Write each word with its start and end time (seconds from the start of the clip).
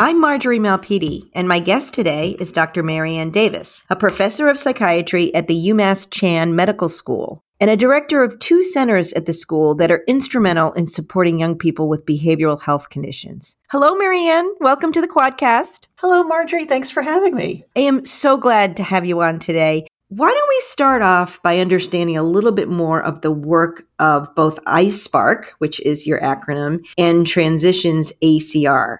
I'm 0.00 0.20
Marjorie 0.20 0.60
Malpede, 0.60 1.28
and 1.34 1.48
my 1.48 1.58
guest 1.58 1.92
today 1.92 2.36
is 2.38 2.52
Dr. 2.52 2.84
Maryann 2.84 3.32
Davis, 3.32 3.82
a 3.90 3.96
professor 3.96 4.48
of 4.48 4.56
psychiatry 4.56 5.34
at 5.34 5.48
the 5.48 5.70
UMass 5.70 6.08
Chan 6.08 6.54
Medical 6.54 6.88
School 6.88 7.42
and 7.58 7.68
a 7.68 7.76
director 7.76 8.22
of 8.22 8.38
two 8.38 8.62
centers 8.62 9.12
at 9.14 9.26
the 9.26 9.32
school 9.32 9.74
that 9.74 9.90
are 9.90 10.04
instrumental 10.06 10.72
in 10.74 10.86
supporting 10.86 11.40
young 11.40 11.58
people 11.58 11.88
with 11.88 12.06
behavioral 12.06 12.62
health 12.62 12.90
conditions. 12.90 13.56
Hello, 13.72 13.96
Maryann. 13.96 14.48
Welcome 14.60 14.92
to 14.92 15.00
the 15.00 15.08
Quadcast. 15.08 15.88
Hello, 15.96 16.22
Marjorie. 16.22 16.66
Thanks 16.66 16.92
for 16.92 17.02
having 17.02 17.34
me. 17.34 17.64
I 17.74 17.80
am 17.80 18.04
so 18.04 18.36
glad 18.36 18.76
to 18.76 18.84
have 18.84 19.04
you 19.04 19.20
on 19.20 19.40
today. 19.40 19.88
Why 20.10 20.30
don't 20.30 20.48
we 20.48 20.60
start 20.60 21.02
off 21.02 21.42
by 21.42 21.58
understanding 21.58 22.16
a 22.16 22.22
little 22.22 22.52
bit 22.52 22.68
more 22.68 23.02
of 23.02 23.22
the 23.22 23.32
work 23.32 23.88
of 23.98 24.32
both 24.36 24.64
iSPARC, 24.64 25.46
which 25.58 25.80
is 25.80 26.06
your 26.06 26.20
acronym, 26.20 26.86
and 26.96 27.26
Transitions 27.26 28.12
ACR? 28.22 28.98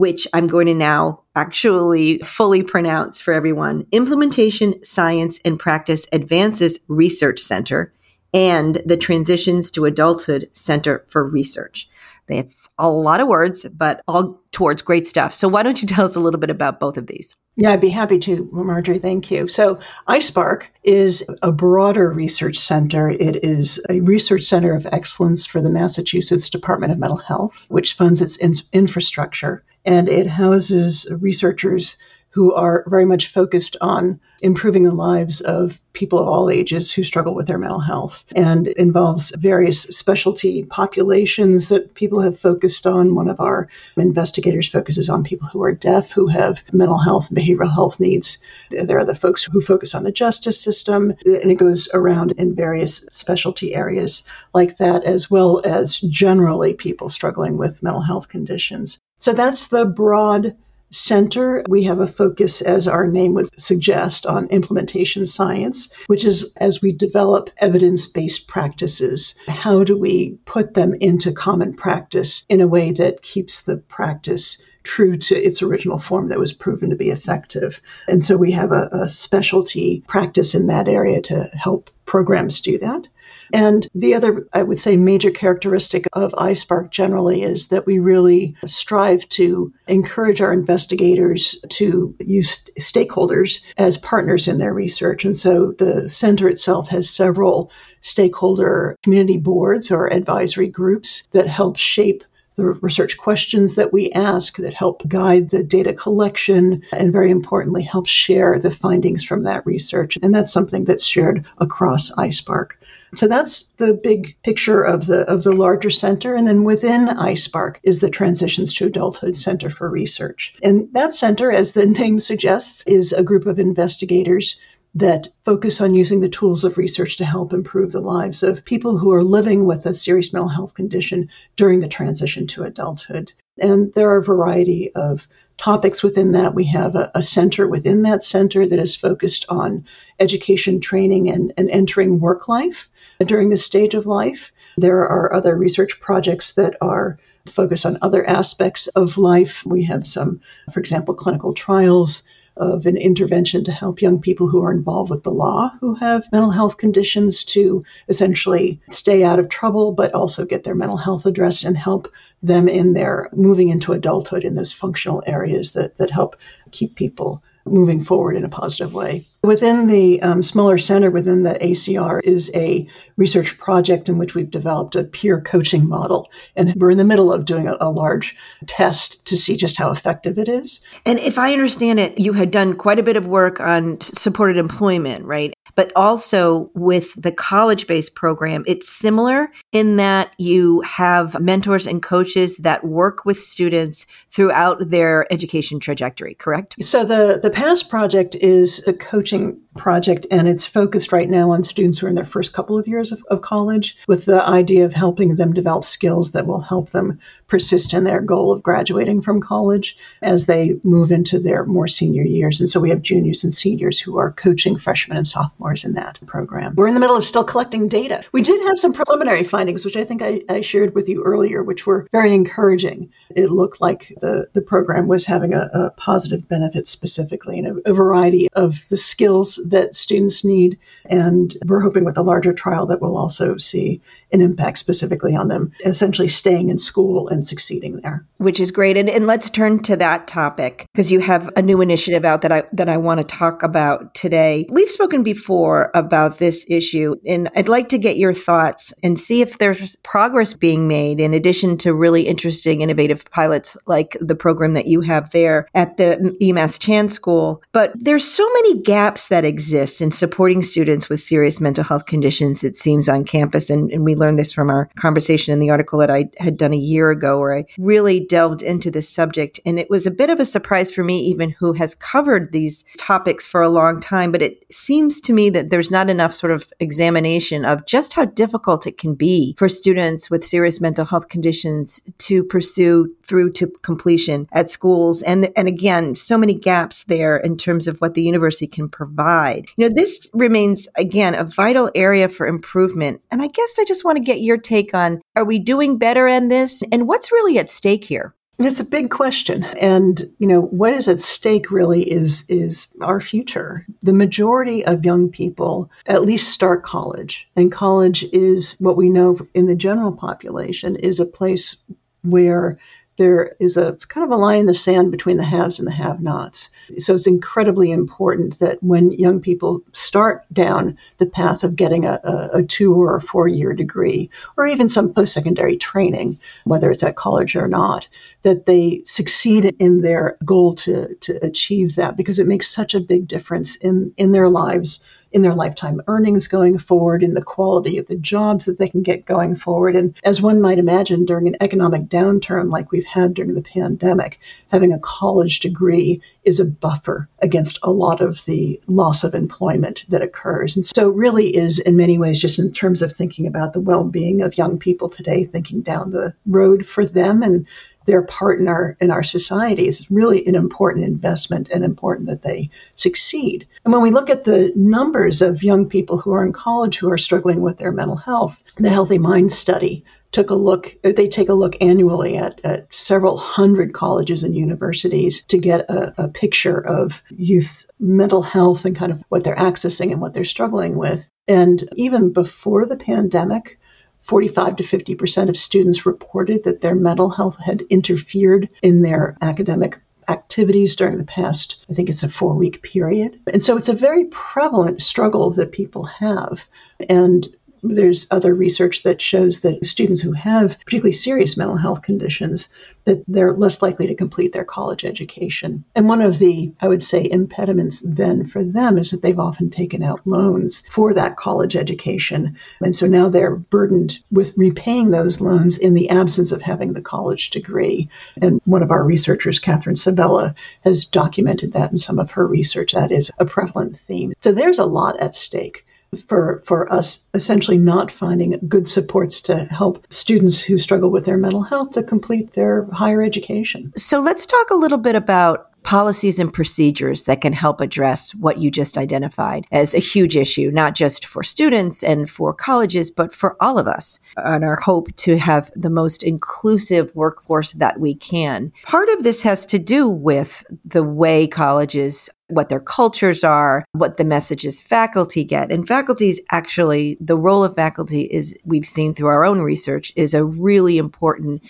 Which 0.00 0.26
I'm 0.32 0.46
going 0.46 0.64
to 0.64 0.72
now 0.72 1.24
actually 1.36 2.20
fully 2.20 2.62
pronounce 2.62 3.20
for 3.20 3.34
everyone 3.34 3.86
Implementation, 3.92 4.82
Science, 4.82 5.38
and 5.44 5.58
Practice 5.58 6.06
Advances 6.10 6.80
Research 6.88 7.38
Center 7.38 7.92
and 8.32 8.80
the 8.86 8.96
Transitions 8.96 9.70
to 9.72 9.84
Adulthood 9.84 10.48
Center 10.54 11.04
for 11.08 11.22
Research. 11.22 11.86
It's 12.28 12.72
a 12.78 12.88
lot 12.88 13.20
of 13.20 13.28
words, 13.28 13.66
but 13.68 14.02
all 14.08 14.39
towards 14.52 14.82
great 14.82 15.06
stuff. 15.06 15.34
So, 15.34 15.48
why 15.48 15.62
don't 15.62 15.80
you 15.80 15.88
tell 15.88 16.04
us 16.04 16.16
a 16.16 16.20
little 16.20 16.40
bit 16.40 16.50
about 16.50 16.80
both 16.80 16.96
of 16.96 17.06
these? 17.06 17.36
Yeah, 17.56 17.72
I'd 17.72 17.80
be 17.80 17.90
happy 17.90 18.18
to, 18.20 18.48
Marjorie. 18.52 18.98
Thank 18.98 19.30
you. 19.30 19.48
So, 19.48 19.78
iSPARC 20.08 20.64
is 20.84 21.24
a 21.42 21.52
broader 21.52 22.10
research 22.10 22.58
center. 22.58 23.10
It 23.10 23.44
is 23.44 23.80
a 23.88 24.00
research 24.00 24.44
center 24.44 24.74
of 24.74 24.86
excellence 24.86 25.46
for 25.46 25.60
the 25.60 25.70
Massachusetts 25.70 26.48
Department 26.48 26.92
of 26.92 26.98
Mental 26.98 27.18
Health, 27.18 27.66
which 27.68 27.94
funds 27.94 28.22
its 28.22 28.36
in- 28.36 28.54
infrastructure 28.72 29.62
and 29.84 30.08
it 30.08 30.26
houses 30.26 31.06
researchers 31.10 31.96
who 32.30 32.54
are 32.54 32.84
very 32.86 33.04
much 33.04 33.32
focused 33.32 33.76
on 33.80 34.20
improving 34.42 34.84
the 34.84 34.94
lives 34.94 35.40
of 35.40 35.80
people 35.92 36.18
of 36.18 36.28
all 36.28 36.48
ages 36.48 36.92
who 36.92 37.04
struggle 37.04 37.34
with 37.34 37.46
their 37.46 37.58
mental 37.58 37.80
health 37.80 38.24
and 38.34 38.68
involves 38.68 39.32
various 39.36 39.82
specialty 39.82 40.64
populations 40.64 41.68
that 41.68 41.94
people 41.94 42.20
have 42.20 42.38
focused 42.38 42.86
on. 42.86 43.14
One 43.14 43.28
of 43.28 43.40
our 43.40 43.68
investigators 43.96 44.68
focuses 44.68 45.08
on 45.08 45.24
people 45.24 45.48
who 45.48 45.62
are 45.62 45.72
deaf 45.72 46.12
who 46.12 46.28
have 46.28 46.62
mental 46.72 46.98
health 46.98 47.28
behavioral 47.30 47.72
health 47.72 48.00
needs. 48.00 48.38
There 48.70 48.98
are 48.98 49.04
the 49.04 49.14
folks 49.14 49.44
who 49.44 49.60
focus 49.60 49.94
on 49.94 50.04
the 50.04 50.12
justice 50.12 50.60
system, 50.60 51.14
and 51.24 51.50
it 51.50 51.58
goes 51.58 51.88
around 51.92 52.32
in 52.38 52.54
various 52.54 53.04
specialty 53.10 53.74
areas 53.74 54.22
like 54.54 54.78
that, 54.78 55.04
as 55.04 55.30
well 55.30 55.60
as 55.64 55.98
generally 55.98 56.74
people 56.74 57.08
struggling 57.08 57.58
with 57.58 57.82
mental 57.82 58.02
health 58.02 58.28
conditions. 58.28 58.98
So 59.18 59.34
that's 59.34 59.66
the 59.66 59.84
broad 59.84 60.56
center. 60.90 61.62
We 61.68 61.84
have 61.84 62.00
a 62.00 62.06
focus, 62.06 62.62
as 62.62 62.88
our 62.88 63.06
name 63.06 63.34
would 63.34 63.60
suggest, 63.60 64.26
on 64.26 64.46
implementation 64.48 65.26
science, 65.26 65.90
which 66.06 66.24
is 66.24 66.52
as 66.56 66.82
we 66.82 66.92
develop 66.92 67.50
evidence 67.58 68.06
based 68.06 68.48
practices, 68.48 69.34
how 69.48 69.84
do 69.84 69.96
we 69.96 70.38
put 70.44 70.74
them 70.74 70.94
into 70.94 71.32
common 71.32 71.74
practice 71.74 72.44
in 72.48 72.60
a 72.60 72.68
way 72.68 72.92
that 72.92 73.22
keeps 73.22 73.62
the 73.62 73.76
practice 73.76 74.58
true 74.82 75.16
to 75.16 75.36
its 75.36 75.62
original 75.62 75.98
form 75.98 76.28
that 76.28 76.38
was 76.38 76.52
proven 76.52 76.90
to 76.90 76.96
be 76.96 77.10
effective. 77.10 77.80
And 78.08 78.24
so 78.24 78.36
we 78.36 78.52
have 78.52 78.72
a, 78.72 78.88
a 78.92 79.08
specialty 79.08 80.02
practice 80.08 80.54
in 80.54 80.68
that 80.68 80.88
area 80.88 81.20
to 81.22 81.50
help 81.52 81.90
programs 82.06 82.60
do 82.60 82.78
that. 82.78 83.06
And 83.52 83.88
the 83.94 84.14
other, 84.14 84.46
I 84.52 84.62
would 84.62 84.78
say, 84.78 84.96
major 84.96 85.30
characteristic 85.30 86.06
of 86.12 86.32
iSPARC 86.32 86.90
generally 86.90 87.42
is 87.42 87.68
that 87.68 87.86
we 87.86 87.98
really 87.98 88.56
strive 88.66 89.28
to 89.30 89.72
encourage 89.86 90.40
our 90.40 90.52
investigators 90.52 91.56
to 91.70 92.14
use 92.20 92.64
stakeholders 92.78 93.60
as 93.76 93.96
partners 93.96 94.48
in 94.48 94.58
their 94.58 94.74
research. 94.74 95.24
And 95.24 95.36
so 95.36 95.74
the 95.78 96.08
center 96.08 96.48
itself 96.48 96.88
has 96.88 97.10
several 97.10 97.70
stakeholder 98.00 98.96
community 99.02 99.36
boards 99.36 99.90
or 99.90 100.12
advisory 100.12 100.68
groups 100.68 101.24
that 101.32 101.46
help 101.46 101.76
shape 101.76 102.24
the 102.56 102.64
research 102.64 103.16
questions 103.16 103.74
that 103.74 103.92
we 103.92 104.10
ask 104.12 104.56
that 104.56 104.74
help 104.74 105.06
guide 105.08 105.48
the 105.48 105.62
data 105.62 105.94
collection 105.94 106.82
and 106.92 107.12
very 107.12 107.30
importantly 107.30 107.82
help 107.82 108.06
share 108.06 108.58
the 108.58 108.70
findings 108.70 109.24
from 109.24 109.44
that 109.44 109.64
research 109.64 110.18
and 110.22 110.34
that's 110.34 110.52
something 110.52 110.84
that's 110.84 111.04
shared 111.04 111.46
across 111.58 112.10
iSPARC. 112.12 112.72
So 113.14 113.26
that's 113.26 113.64
the 113.76 113.94
big 113.94 114.36
picture 114.44 114.82
of 114.82 115.06
the 115.06 115.28
of 115.30 115.42
the 115.42 115.52
larger 115.52 115.90
center. 115.90 116.34
And 116.34 116.46
then 116.46 116.64
within 116.64 117.08
iSPARC 117.08 117.76
is 117.82 117.98
the 117.98 118.10
Transitions 118.10 118.72
to 118.74 118.86
Adulthood 118.86 119.36
Center 119.36 119.70
for 119.70 119.88
Research. 119.88 120.54
And 120.62 120.88
that 120.92 121.14
center, 121.14 121.50
as 121.50 121.72
the 121.72 121.86
name 122.00 122.20
suggests, 122.20 122.82
is 122.86 123.12
a 123.12 123.22
group 123.22 123.46
of 123.46 123.58
investigators 123.58 124.56
that 124.94 125.28
focus 125.44 125.80
on 125.80 125.94
using 125.94 126.20
the 126.20 126.28
tools 126.28 126.64
of 126.64 126.76
research 126.76 127.16
to 127.16 127.24
help 127.24 127.52
improve 127.52 127.92
the 127.92 128.00
lives 128.00 128.42
of 128.42 128.64
people 128.64 128.98
who 128.98 129.12
are 129.12 129.22
living 129.22 129.64
with 129.64 129.86
a 129.86 129.94
serious 129.94 130.32
mental 130.32 130.48
health 130.48 130.74
condition 130.74 131.28
during 131.56 131.78
the 131.78 131.88
transition 131.88 132.46
to 132.48 132.64
adulthood. 132.64 133.32
And 133.60 133.92
there 133.94 134.10
are 134.10 134.18
a 134.18 134.24
variety 134.24 134.92
of 134.94 135.28
topics 135.58 136.02
within 136.02 136.32
that. 136.32 136.54
We 136.54 136.64
have 136.66 136.96
a, 136.96 137.10
a, 137.14 137.22
center 137.22 137.68
within 137.68 138.02
that 138.02 138.24
center 138.24 138.66
that 138.66 138.78
is 138.78 138.96
focused 138.96 139.44
on 139.48 139.84
education, 140.18 140.80
training, 140.80 141.30
and, 141.30 141.52
and 141.56 141.70
entering 141.70 142.18
work 142.18 142.48
life 142.48 142.89
during 143.26 143.50
this 143.50 143.64
stage 143.64 143.94
of 143.94 144.06
life. 144.06 144.52
There 144.76 145.00
are 145.00 145.32
other 145.32 145.56
research 145.56 146.00
projects 146.00 146.52
that 146.52 146.76
are 146.80 147.18
focused 147.46 147.86
on 147.86 147.98
other 148.02 148.26
aspects 148.26 148.86
of 148.88 149.18
life. 149.18 149.64
We 149.66 149.84
have 149.84 150.06
some, 150.06 150.40
for 150.72 150.80
example, 150.80 151.14
clinical 151.14 151.52
trials 151.52 152.22
of 152.56 152.84
an 152.84 152.96
intervention 152.96 153.64
to 153.64 153.72
help 153.72 154.02
young 154.02 154.20
people 154.20 154.48
who 154.48 154.62
are 154.62 154.72
involved 154.72 155.10
with 155.10 155.22
the 155.22 155.32
law 155.32 155.72
who 155.80 155.94
have 155.94 156.30
mental 156.32 156.50
health 156.50 156.76
conditions 156.76 157.44
to 157.44 157.84
essentially 158.08 158.80
stay 158.90 159.24
out 159.24 159.38
of 159.38 159.48
trouble, 159.48 159.92
but 159.92 160.14
also 160.14 160.44
get 160.44 160.64
their 160.64 160.74
mental 160.74 160.98
health 160.98 161.24
addressed 161.24 161.64
and 161.64 161.76
help 161.76 162.12
them 162.42 162.68
in 162.68 162.92
their 162.92 163.30
moving 163.32 163.68
into 163.68 163.92
adulthood 163.92 164.44
in 164.44 164.56
those 164.56 164.72
functional 164.72 165.22
areas 165.26 165.72
that, 165.72 165.96
that 165.98 166.10
help 166.10 166.36
keep 166.70 166.94
people 166.94 167.42
moving 167.70 168.04
forward 168.04 168.36
in 168.36 168.44
a 168.44 168.48
positive 168.48 168.94
way. 168.94 169.24
Within 169.42 169.86
the 169.86 170.20
um, 170.22 170.42
smaller 170.42 170.76
center, 170.76 171.10
within 171.10 171.42
the 171.42 171.54
ACR, 171.54 172.20
is 172.24 172.50
a 172.54 172.86
research 173.16 173.56
project 173.58 174.08
in 174.08 174.18
which 174.18 174.34
we've 174.34 174.50
developed 174.50 174.96
a 174.96 175.04
peer 175.04 175.40
coaching 175.40 175.88
model. 175.88 176.28
And 176.56 176.74
we're 176.76 176.90
in 176.90 176.98
the 176.98 177.04
middle 177.04 177.32
of 177.32 177.44
doing 177.44 177.68
a, 177.68 177.76
a 177.80 177.90
large 177.90 178.36
test 178.66 179.24
to 179.26 179.36
see 179.36 179.56
just 179.56 179.76
how 179.76 179.90
effective 179.90 180.38
it 180.38 180.48
is. 180.48 180.80
And 181.06 181.18
if 181.18 181.38
I 181.38 181.52
understand 181.52 182.00
it, 182.00 182.18
you 182.18 182.32
had 182.34 182.50
done 182.50 182.76
quite 182.76 182.98
a 182.98 183.02
bit 183.02 183.16
of 183.16 183.26
work 183.26 183.60
on 183.60 184.00
supported 184.00 184.56
employment, 184.56 185.24
right? 185.24 185.54
But 185.74 185.92
also 185.96 186.70
with 186.74 187.14
the 187.20 187.32
college 187.32 187.86
based 187.86 188.14
program, 188.14 188.64
it's 188.66 188.88
similar 188.88 189.50
in 189.72 189.96
that 189.96 190.32
you 190.38 190.80
have 190.82 191.40
mentors 191.40 191.86
and 191.86 192.02
coaches 192.02 192.58
that 192.58 192.84
work 192.84 193.24
with 193.24 193.40
students 193.40 194.06
throughout 194.30 194.90
their 194.90 195.32
education 195.32 195.80
trajectory, 195.80 196.34
correct? 196.34 196.82
So 196.82 197.04
the, 197.04 197.38
the 197.42 197.50
PASS 197.60 197.82
project 197.82 198.36
is 198.36 198.88
a 198.88 198.94
coaching 198.94 199.60
project, 199.80 200.26
and 200.30 200.46
it's 200.46 200.66
focused 200.66 201.10
right 201.10 201.28
now 201.28 201.50
on 201.50 201.62
students 201.62 201.98
who 201.98 202.06
are 202.06 202.10
in 202.10 202.14
their 202.14 202.24
first 202.24 202.52
couple 202.52 202.78
of 202.78 202.86
years 202.86 203.12
of, 203.12 203.24
of 203.30 203.40
college 203.40 203.96
with 204.06 204.26
the 204.26 204.46
idea 204.46 204.84
of 204.84 204.92
helping 204.92 205.36
them 205.36 205.54
develop 205.54 205.84
skills 205.84 206.32
that 206.32 206.46
will 206.46 206.60
help 206.60 206.90
them 206.90 207.18
persist 207.48 207.94
in 207.94 208.04
their 208.04 208.20
goal 208.20 208.52
of 208.52 208.62
graduating 208.62 209.22
from 209.22 209.40
college 209.40 209.96
as 210.22 210.46
they 210.46 210.78
move 210.84 211.10
into 211.10 211.38
their 211.40 211.64
more 211.64 211.88
senior 211.88 212.22
years. 212.22 212.60
And 212.60 212.68
so 212.68 212.78
we 212.78 212.90
have 212.90 213.02
juniors 213.02 213.42
and 213.42 213.52
seniors 213.52 213.98
who 213.98 214.18
are 214.18 214.30
coaching 214.30 214.78
freshmen 214.78 215.16
and 215.16 215.26
sophomores 215.26 215.84
in 215.84 215.94
that 215.94 216.18
program. 216.26 216.74
We're 216.76 216.86
in 216.86 216.94
the 216.94 217.00
middle 217.00 217.16
of 217.16 217.24
still 217.24 217.44
collecting 217.44 217.88
data. 217.88 218.22
We 218.32 218.42
did 218.42 218.60
have 218.68 218.78
some 218.78 218.92
preliminary 218.92 219.44
findings, 219.44 219.84
which 219.84 219.96
I 219.96 220.04
think 220.04 220.22
I, 220.22 220.42
I 220.48 220.60
shared 220.60 220.94
with 220.94 221.08
you 221.08 221.24
earlier, 221.24 221.62
which 221.62 221.86
were 221.86 222.06
very 222.12 222.34
encouraging. 222.34 223.12
It 223.34 223.50
looked 223.50 223.80
like 223.80 224.12
the, 224.20 224.48
the 224.52 224.62
program 224.62 225.08
was 225.08 225.24
having 225.24 225.54
a, 225.54 225.70
a 225.72 225.90
positive 225.90 226.48
benefit 226.48 226.86
specifically 226.86 227.58
in 227.58 227.66
a, 227.66 227.90
a 227.90 227.94
variety 227.94 228.48
of 228.52 228.86
the 228.90 228.96
skills 228.96 229.58
that 229.70 229.96
students 229.96 230.44
need. 230.44 230.78
And 231.06 231.56
we're 231.64 231.80
hoping 231.80 232.04
with 232.04 232.18
a 232.18 232.22
larger 232.22 232.52
trial 232.52 232.86
that 232.86 233.00
we'll 233.00 233.16
also 233.16 233.56
see 233.56 234.00
an 234.32 234.40
impact 234.40 234.78
specifically 234.78 235.34
on 235.34 235.48
them, 235.48 235.72
essentially 235.84 236.28
staying 236.28 236.68
in 236.68 236.78
school 236.78 237.28
and 237.28 237.46
succeeding 237.46 238.00
there. 238.00 238.24
Which 238.38 238.60
is 238.60 238.70
great. 238.70 238.96
And, 238.96 239.08
and 239.08 239.26
let's 239.26 239.50
turn 239.50 239.80
to 239.80 239.96
that 239.96 240.26
topic 240.26 240.86
because 240.92 241.10
you 241.10 241.20
have 241.20 241.50
a 241.56 241.62
new 241.62 241.80
initiative 241.80 242.24
out 242.24 242.42
that 242.42 242.52
I 242.52 242.64
that 242.72 242.88
I 242.88 242.96
want 242.96 243.18
to 243.18 243.24
talk 243.24 243.62
about 243.62 244.14
today. 244.14 244.66
We've 244.70 244.90
spoken 244.90 245.22
before 245.22 245.90
about 245.94 246.38
this 246.38 246.66
issue, 246.68 247.14
and 247.26 247.50
I'd 247.56 247.68
like 247.68 247.88
to 247.90 247.98
get 247.98 248.16
your 248.16 248.34
thoughts 248.34 248.92
and 249.02 249.18
see 249.18 249.40
if 249.40 249.58
there's 249.58 249.96
progress 249.96 250.54
being 250.54 250.88
made 250.88 251.20
in 251.20 251.34
addition 251.34 251.76
to 251.78 251.94
really 251.94 252.22
interesting, 252.22 252.80
innovative 252.80 253.24
pilots 253.30 253.76
like 253.86 254.16
the 254.20 254.34
program 254.34 254.74
that 254.74 254.86
you 254.86 255.00
have 255.02 255.30
there 255.30 255.68
at 255.74 255.96
the 255.96 256.36
UMass 256.40 256.80
Chan 256.80 257.08
School. 257.10 257.62
But 257.72 257.92
there's 257.94 258.24
so 258.24 258.48
many 258.54 258.80
gaps 258.82 259.28
that 259.28 259.44
exist 259.44 260.00
in 260.00 260.10
supporting 260.10 260.62
students 260.62 261.08
with 261.08 261.20
serious 261.20 261.60
mental 261.60 261.84
health 261.84 262.06
conditions, 262.06 262.64
it 262.64 262.76
seems, 262.76 263.08
on 263.08 263.24
campus. 263.24 263.70
And, 263.70 263.90
and 263.90 264.04
we 264.04 264.14
learned 264.20 264.38
this 264.38 264.52
from 264.52 264.70
our 264.70 264.88
conversation 264.96 265.52
in 265.52 265.58
the 265.58 265.70
article 265.70 265.98
that 265.98 266.10
I 266.10 266.30
had 266.38 266.56
done 266.56 266.72
a 266.72 266.76
year 266.76 267.10
ago, 267.10 267.38
where 267.38 267.56
I 267.56 267.64
really 267.78 268.20
delved 268.20 268.62
into 268.62 268.90
this 268.90 269.08
subject. 269.08 269.58
And 269.66 269.78
it 269.78 269.90
was 269.90 270.06
a 270.06 270.10
bit 270.10 270.30
of 270.30 270.38
a 270.38 270.44
surprise 270.44 270.92
for 270.92 271.02
me, 271.02 271.20
even 271.20 271.50
who 271.50 271.72
has 271.72 271.94
covered 271.94 272.52
these 272.52 272.84
topics 272.98 273.46
for 273.46 273.62
a 273.62 273.68
long 273.68 274.00
time. 274.00 274.30
But 274.30 274.42
it 274.42 274.64
seems 274.72 275.20
to 275.22 275.32
me 275.32 275.50
that 275.50 275.70
there's 275.70 275.90
not 275.90 276.10
enough 276.10 276.34
sort 276.34 276.52
of 276.52 276.72
examination 276.78 277.64
of 277.64 277.86
just 277.86 278.12
how 278.12 278.26
difficult 278.26 278.86
it 278.86 278.98
can 278.98 279.14
be 279.14 279.54
for 279.58 279.68
students 279.68 280.30
with 280.30 280.44
serious 280.44 280.80
mental 280.80 281.04
health 281.04 281.28
conditions 281.28 282.02
to 282.18 282.44
pursue 282.44 283.14
through 283.30 283.52
to 283.52 283.68
completion 283.82 284.48
at 284.50 284.70
schools. 284.70 285.22
And, 285.22 285.52
and 285.54 285.68
again, 285.68 286.16
so 286.16 286.36
many 286.36 286.52
gaps 286.52 287.04
there 287.04 287.36
in 287.36 287.56
terms 287.56 287.86
of 287.86 288.00
what 288.00 288.14
the 288.14 288.22
university 288.22 288.66
can 288.66 288.88
provide. 288.88 289.68
You 289.76 289.88
know, 289.88 289.94
this 289.94 290.28
remains, 290.34 290.88
again, 290.96 291.36
a 291.36 291.44
vital 291.44 291.92
area 291.94 292.28
for 292.28 292.48
improvement. 292.48 293.22
And 293.30 293.40
I 293.40 293.46
guess 293.46 293.78
I 293.78 293.84
just 293.84 294.04
want 294.04 294.16
to 294.16 294.24
get 294.24 294.40
your 294.40 294.58
take 294.58 294.94
on 294.94 295.22
are 295.36 295.44
we 295.44 295.60
doing 295.60 295.96
better 295.96 296.26
in 296.26 296.48
this? 296.48 296.82
And 296.90 297.06
what's 297.06 297.30
really 297.30 297.56
at 297.58 297.70
stake 297.70 298.04
here? 298.04 298.34
It's 298.58 298.80
a 298.80 298.84
big 298.84 299.10
question. 299.10 299.64
And, 299.64 300.20
you 300.38 300.46
know, 300.48 300.60
what 300.60 300.92
is 300.92 301.08
at 301.08 301.22
stake 301.22 301.70
really 301.70 302.02
is 302.02 302.44
is 302.48 302.88
our 303.00 303.20
future. 303.20 303.86
The 304.02 304.12
majority 304.12 304.84
of 304.84 305.04
young 305.04 305.30
people 305.30 305.90
at 306.04 306.24
least 306.24 306.50
start 306.50 306.82
college. 306.82 307.48
And 307.54 307.70
college 307.70 308.24
is 308.32 308.74
what 308.80 308.96
we 308.96 309.08
know 309.08 309.38
in 309.54 309.66
the 309.66 309.76
general 309.76 310.12
population 310.12 310.96
is 310.96 311.20
a 311.20 311.24
place 311.24 311.76
where 312.22 312.78
there 313.20 313.54
is 313.60 313.76
a 313.76 313.98
kind 314.08 314.24
of 314.24 314.30
a 314.30 314.40
line 314.40 314.60
in 314.60 314.66
the 314.66 314.72
sand 314.72 315.10
between 315.10 315.36
the 315.36 315.44
haves 315.44 315.78
and 315.78 315.86
the 315.86 315.92
have 315.92 316.22
nots. 316.22 316.70
So 316.96 317.14
it's 317.14 317.26
incredibly 317.26 317.90
important 317.90 318.58
that 318.60 318.82
when 318.82 319.10
young 319.12 319.40
people 319.40 319.82
start 319.92 320.46
down 320.54 320.96
the 321.18 321.26
path 321.26 321.62
of 321.62 321.76
getting 321.76 322.06
a, 322.06 322.18
a, 322.54 322.62
two 322.62 322.94
or 322.94 323.16
a 323.16 323.20
four 323.20 323.46
year 323.46 323.74
degree, 323.74 324.30
or 324.56 324.66
even 324.66 324.88
some 324.88 325.12
post 325.12 325.34
secondary 325.34 325.76
training, 325.76 326.38
whether 326.64 326.90
it's 326.90 327.02
at 327.02 327.16
college 327.16 327.56
or 327.56 327.68
not, 327.68 328.08
that 328.40 328.64
they 328.64 329.02
succeed 329.04 329.76
in 329.78 330.00
their 330.00 330.38
goal 330.42 330.74
to, 330.76 331.14
to 331.16 331.44
achieve 331.44 331.96
that 331.96 332.16
because 332.16 332.38
it 332.38 332.46
makes 332.46 332.70
such 332.70 332.94
a 332.94 333.00
big 333.00 333.28
difference 333.28 333.76
in, 333.76 334.14
in 334.16 334.32
their 334.32 334.48
lives 334.48 335.04
in 335.32 335.42
their 335.42 335.54
lifetime 335.54 336.00
earnings 336.06 336.48
going 336.48 336.78
forward, 336.78 337.22
in 337.22 337.34
the 337.34 337.42
quality 337.42 337.98
of 337.98 338.06
the 338.06 338.16
jobs 338.16 338.64
that 338.64 338.78
they 338.78 338.88
can 338.88 339.02
get 339.02 339.26
going 339.26 339.56
forward. 339.56 339.96
And 339.96 340.14
as 340.24 340.42
one 340.42 340.60
might 340.60 340.78
imagine, 340.78 341.24
during 341.24 341.46
an 341.46 341.56
economic 341.60 342.08
downturn 342.08 342.70
like 342.70 342.90
we've 342.90 343.04
had 343.04 343.34
during 343.34 343.54
the 343.54 343.62
pandemic, 343.62 344.40
having 344.68 344.92
a 344.92 344.98
college 344.98 345.60
degree 345.60 346.20
is 346.44 346.58
a 346.58 346.64
buffer 346.64 347.28
against 347.40 347.78
a 347.82 347.90
lot 347.90 348.20
of 348.20 348.44
the 348.44 348.80
loss 348.86 349.24
of 349.24 349.34
employment 349.34 350.04
that 350.08 350.22
occurs. 350.22 350.76
And 350.76 350.84
so, 350.84 351.08
really, 351.08 351.54
is 351.54 351.78
in 351.78 351.96
many 351.96 352.18
ways 352.18 352.40
just 352.40 352.58
in 352.58 352.72
terms 352.72 353.02
of 353.02 353.12
thinking 353.12 353.46
about 353.46 353.72
the 353.72 353.80
well 353.80 354.04
being 354.04 354.42
of 354.42 354.58
young 354.58 354.78
people 354.78 355.08
today, 355.08 355.44
thinking 355.44 355.82
down 355.82 356.10
the 356.10 356.34
road 356.46 356.86
for 356.86 357.04
them 357.04 357.42
and 357.42 357.66
their 358.10 358.22
part 358.22 358.58
in 358.58 358.66
our 358.66 358.96
in 359.00 359.12
our 359.12 359.22
society 359.22 359.86
It's 359.86 360.10
really 360.10 360.44
an 360.46 360.56
important 360.56 361.04
investment 361.04 361.68
and 361.72 361.84
important 361.84 362.26
that 362.26 362.42
they 362.42 362.70
succeed. 362.96 363.68
And 363.84 363.92
when 363.92 364.02
we 364.02 364.10
look 364.10 364.28
at 364.28 364.42
the 364.42 364.72
numbers 364.74 365.40
of 365.40 365.62
young 365.62 365.88
people 365.88 366.18
who 366.18 366.32
are 366.32 366.44
in 366.44 366.52
college 366.52 366.98
who 366.98 367.08
are 367.10 367.18
struggling 367.18 367.60
with 367.60 367.78
their 367.78 367.92
mental 367.92 368.16
health, 368.16 368.62
the 368.76 368.90
Healthy 368.90 369.18
Mind 369.18 369.52
Study 369.52 370.04
took 370.32 370.50
a 370.50 370.54
look 370.54 370.96
they 371.02 371.28
take 371.28 371.48
a 371.48 371.54
look 371.54 371.76
annually 371.80 372.36
at, 372.36 372.60
at 372.64 372.92
several 372.92 373.36
hundred 373.36 373.92
colleges 373.92 374.42
and 374.42 374.56
universities 374.56 375.44
to 375.46 375.58
get 375.58 375.88
a, 375.88 376.24
a 376.24 376.28
picture 376.28 376.84
of 376.84 377.22
youth 377.30 377.88
mental 377.98 378.42
health 378.42 378.84
and 378.84 378.96
kind 378.96 379.12
of 379.12 379.22
what 379.28 379.44
they're 379.44 379.56
accessing 379.56 380.12
and 380.12 380.20
what 380.20 380.34
they're 380.34 380.44
struggling 380.44 380.96
with 380.96 381.28
and 381.48 381.88
even 381.96 382.32
before 382.32 382.86
the 382.86 382.96
pandemic 382.96 383.79
45 384.20 384.76
to 384.76 384.84
50% 384.84 385.48
of 385.48 385.56
students 385.56 386.06
reported 386.06 386.64
that 386.64 386.80
their 386.80 386.94
mental 386.94 387.30
health 387.30 387.58
had 387.58 387.82
interfered 387.82 388.68
in 388.82 389.02
their 389.02 389.36
academic 389.40 389.98
activities 390.28 390.94
during 390.94 391.18
the 391.18 391.24
past, 391.24 391.84
I 391.90 391.94
think 391.94 392.08
it's 392.08 392.22
a 392.22 392.28
four 392.28 392.54
week 392.54 392.82
period. 392.82 393.40
And 393.52 393.62
so 393.62 393.76
it's 393.76 393.88
a 393.88 393.94
very 393.94 394.26
prevalent 394.26 395.02
struggle 395.02 395.50
that 395.52 395.72
people 395.72 396.04
have. 396.04 396.66
And 397.08 397.48
there's 397.82 398.26
other 398.30 398.54
research 398.54 399.02
that 399.04 399.20
shows 399.20 399.60
that 399.60 399.84
students 399.84 400.20
who 400.20 400.32
have 400.32 400.78
particularly 400.84 401.12
serious 401.12 401.56
mental 401.56 401.76
health 401.76 402.02
conditions 402.02 402.68
that 403.04 403.24
they're 403.26 403.54
less 403.54 403.82
likely 403.82 404.06
to 404.06 404.14
complete 404.14 404.52
their 404.52 404.64
college 404.64 405.04
education. 405.04 405.84
And 405.94 406.08
one 406.08 406.20
of 406.20 406.38
the, 406.38 406.72
I 406.80 406.88
would 406.88 407.02
say, 407.02 407.28
impediments 407.28 408.02
then 408.04 408.46
for 408.46 408.62
them 408.62 408.98
is 408.98 409.10
that 409.10 409.22
they've 409.22 409.38
often 409.38 409.70
taken 409.70 410.02
out 410.02 410.26
loans 410.26 410.82
for 410.90 411.14
that 411.14 411.36
college 411.36 411.76
education. 411.76 412.58
And 412.80 412.94
so 412.94 413.06
now 413.06 413.28
they're 413.28 413.56
burdened 413.56 414.18
with 414.30 414.52
repaying 414.56 415.10
those 415.10 415.40
loans 415.40 415.78
in 415.78 415.94
the 415.94 416.10
absence 416.10 416.52
of 416.52 416.62
having 416.62 416.92
the 416.92 417.02
college 417.02 417.50
degree. 417.50 418.08
And 418.40 418.60
one 418.64 418.82
of 418.82 418.90
our 418.90 419.04
researchers, 419.04 419.60
Kathryn 419.60 419.96
Sabella, 419.96 420.54
has 420.84 421.04
documented 421.04 421.72
that 421.72 421.90
in 421.90 421.98
some 421.98 422.18
of 422.18 422.32
her 422.32 422.46
research. 422.46 422.92
That 422.92 423.12
is 423.12 423.30
a 423.38 423.44
prevalent 423.44 423.98
theme. 424.06 424.34
So 424.40 424.52
there's 424.52 424.78
a 424.78 424.84
lot 424.84 425.18
at 425.20 425.34
stake 425.34 425.86
for 426.26 426.62
for 426.64 426.92
us 426.92 427.24
essentially 427.34 427.78
not 427.78 428.10
finding 428.10 428.58
good 428.68 428.86
supports 428.86 429.40
to 429.42 429.64
help 429.66 430.06
students 430.10 430.60
who 430.60 430.78
struggle 430.78 431.10
with 431.10 431.24
their 431.24 431.38
mental 431.38 431.62
health 431.62 431.92
to 431.92 432.02
complete 432.02 432.52
their 432.52 432.86
higher 432.92 433.22
education. 433.22 433.92
So 433.96 434.20
let's 434.20 434.46
talk 434.46 434.70
a 434.70 434.76
little 434.76 434.98
bit 434.98 435.14
about 435.14 435.70
policies 435.82 436.38
and 436.38 436.52
procedures 436.52 437.24
that 437.24 437.40
can 437.40 437.52
help 437.52 437.80
address 437.80 438.34
what 438.34 438.58
you 438.58 438.70
just 438.70 438.98
identified 438.98 439.66
as 439.72 439.94
a 439.94 439.98
huge 439.98 440.36
issue, 440.36 440.70
not 440.70 440.94
just 440.94 441.24
for 441.24 441.42
students 441.42 442.02
and 442.02 442.28
for 442.28 442.52
colleges, 442.52 443.10
but 443.10 443.32
for 443.32 443.56
all 443.62 443.78
of 443.78 443.86
us 443.86 444.20
and 444.36 444.64
our 444.64 444.76
hope 444.76 445.14
to 445.16 445.38
have 445.38 445.70
the 445.74 445.90
most 445.90 446.22
inclusive 446.22 447.10
workforce 447.14 447.72
that 447.72 447.98
we 447.98 448.14
can. 448.14 448.72
Part 448.84 449.08
of 449.08 449.22
this 449.22 449.42
has 449.42 449.64
to 449.66 449.78
do 449.78 450.08
with 450.08 450.64
the 450.84 451.02
way 451.02 451.46
colleges 451.46 452.28
what 452.50 452.68
their 452.68 452.80
cultures 452.80 453.44
are, 453.44 453.84
what 453.92 454.16
the 454.16 454.24
messages 454.24 454.80
faculty 454.80 455.44
get. 455.44 455.70
And 455.70 455.86
faculty 455.86 456.28
is 456.28 456.40
actually, 456.50 457.16
the 457.20 457.36
role 457.36 457.64
of 457.64 457.74
faculty 457.74 458.22
is, 458.22 458.56
we've 458.64 458.86
seen 458.86 459.14
through 459.14 459.28
our 459.28 459.44
own 459.44 459.60
research, 459.60 460.12
is 460.16 460.34
a 460.34 460.44
really 460.44 460.98
important 460.98 461.62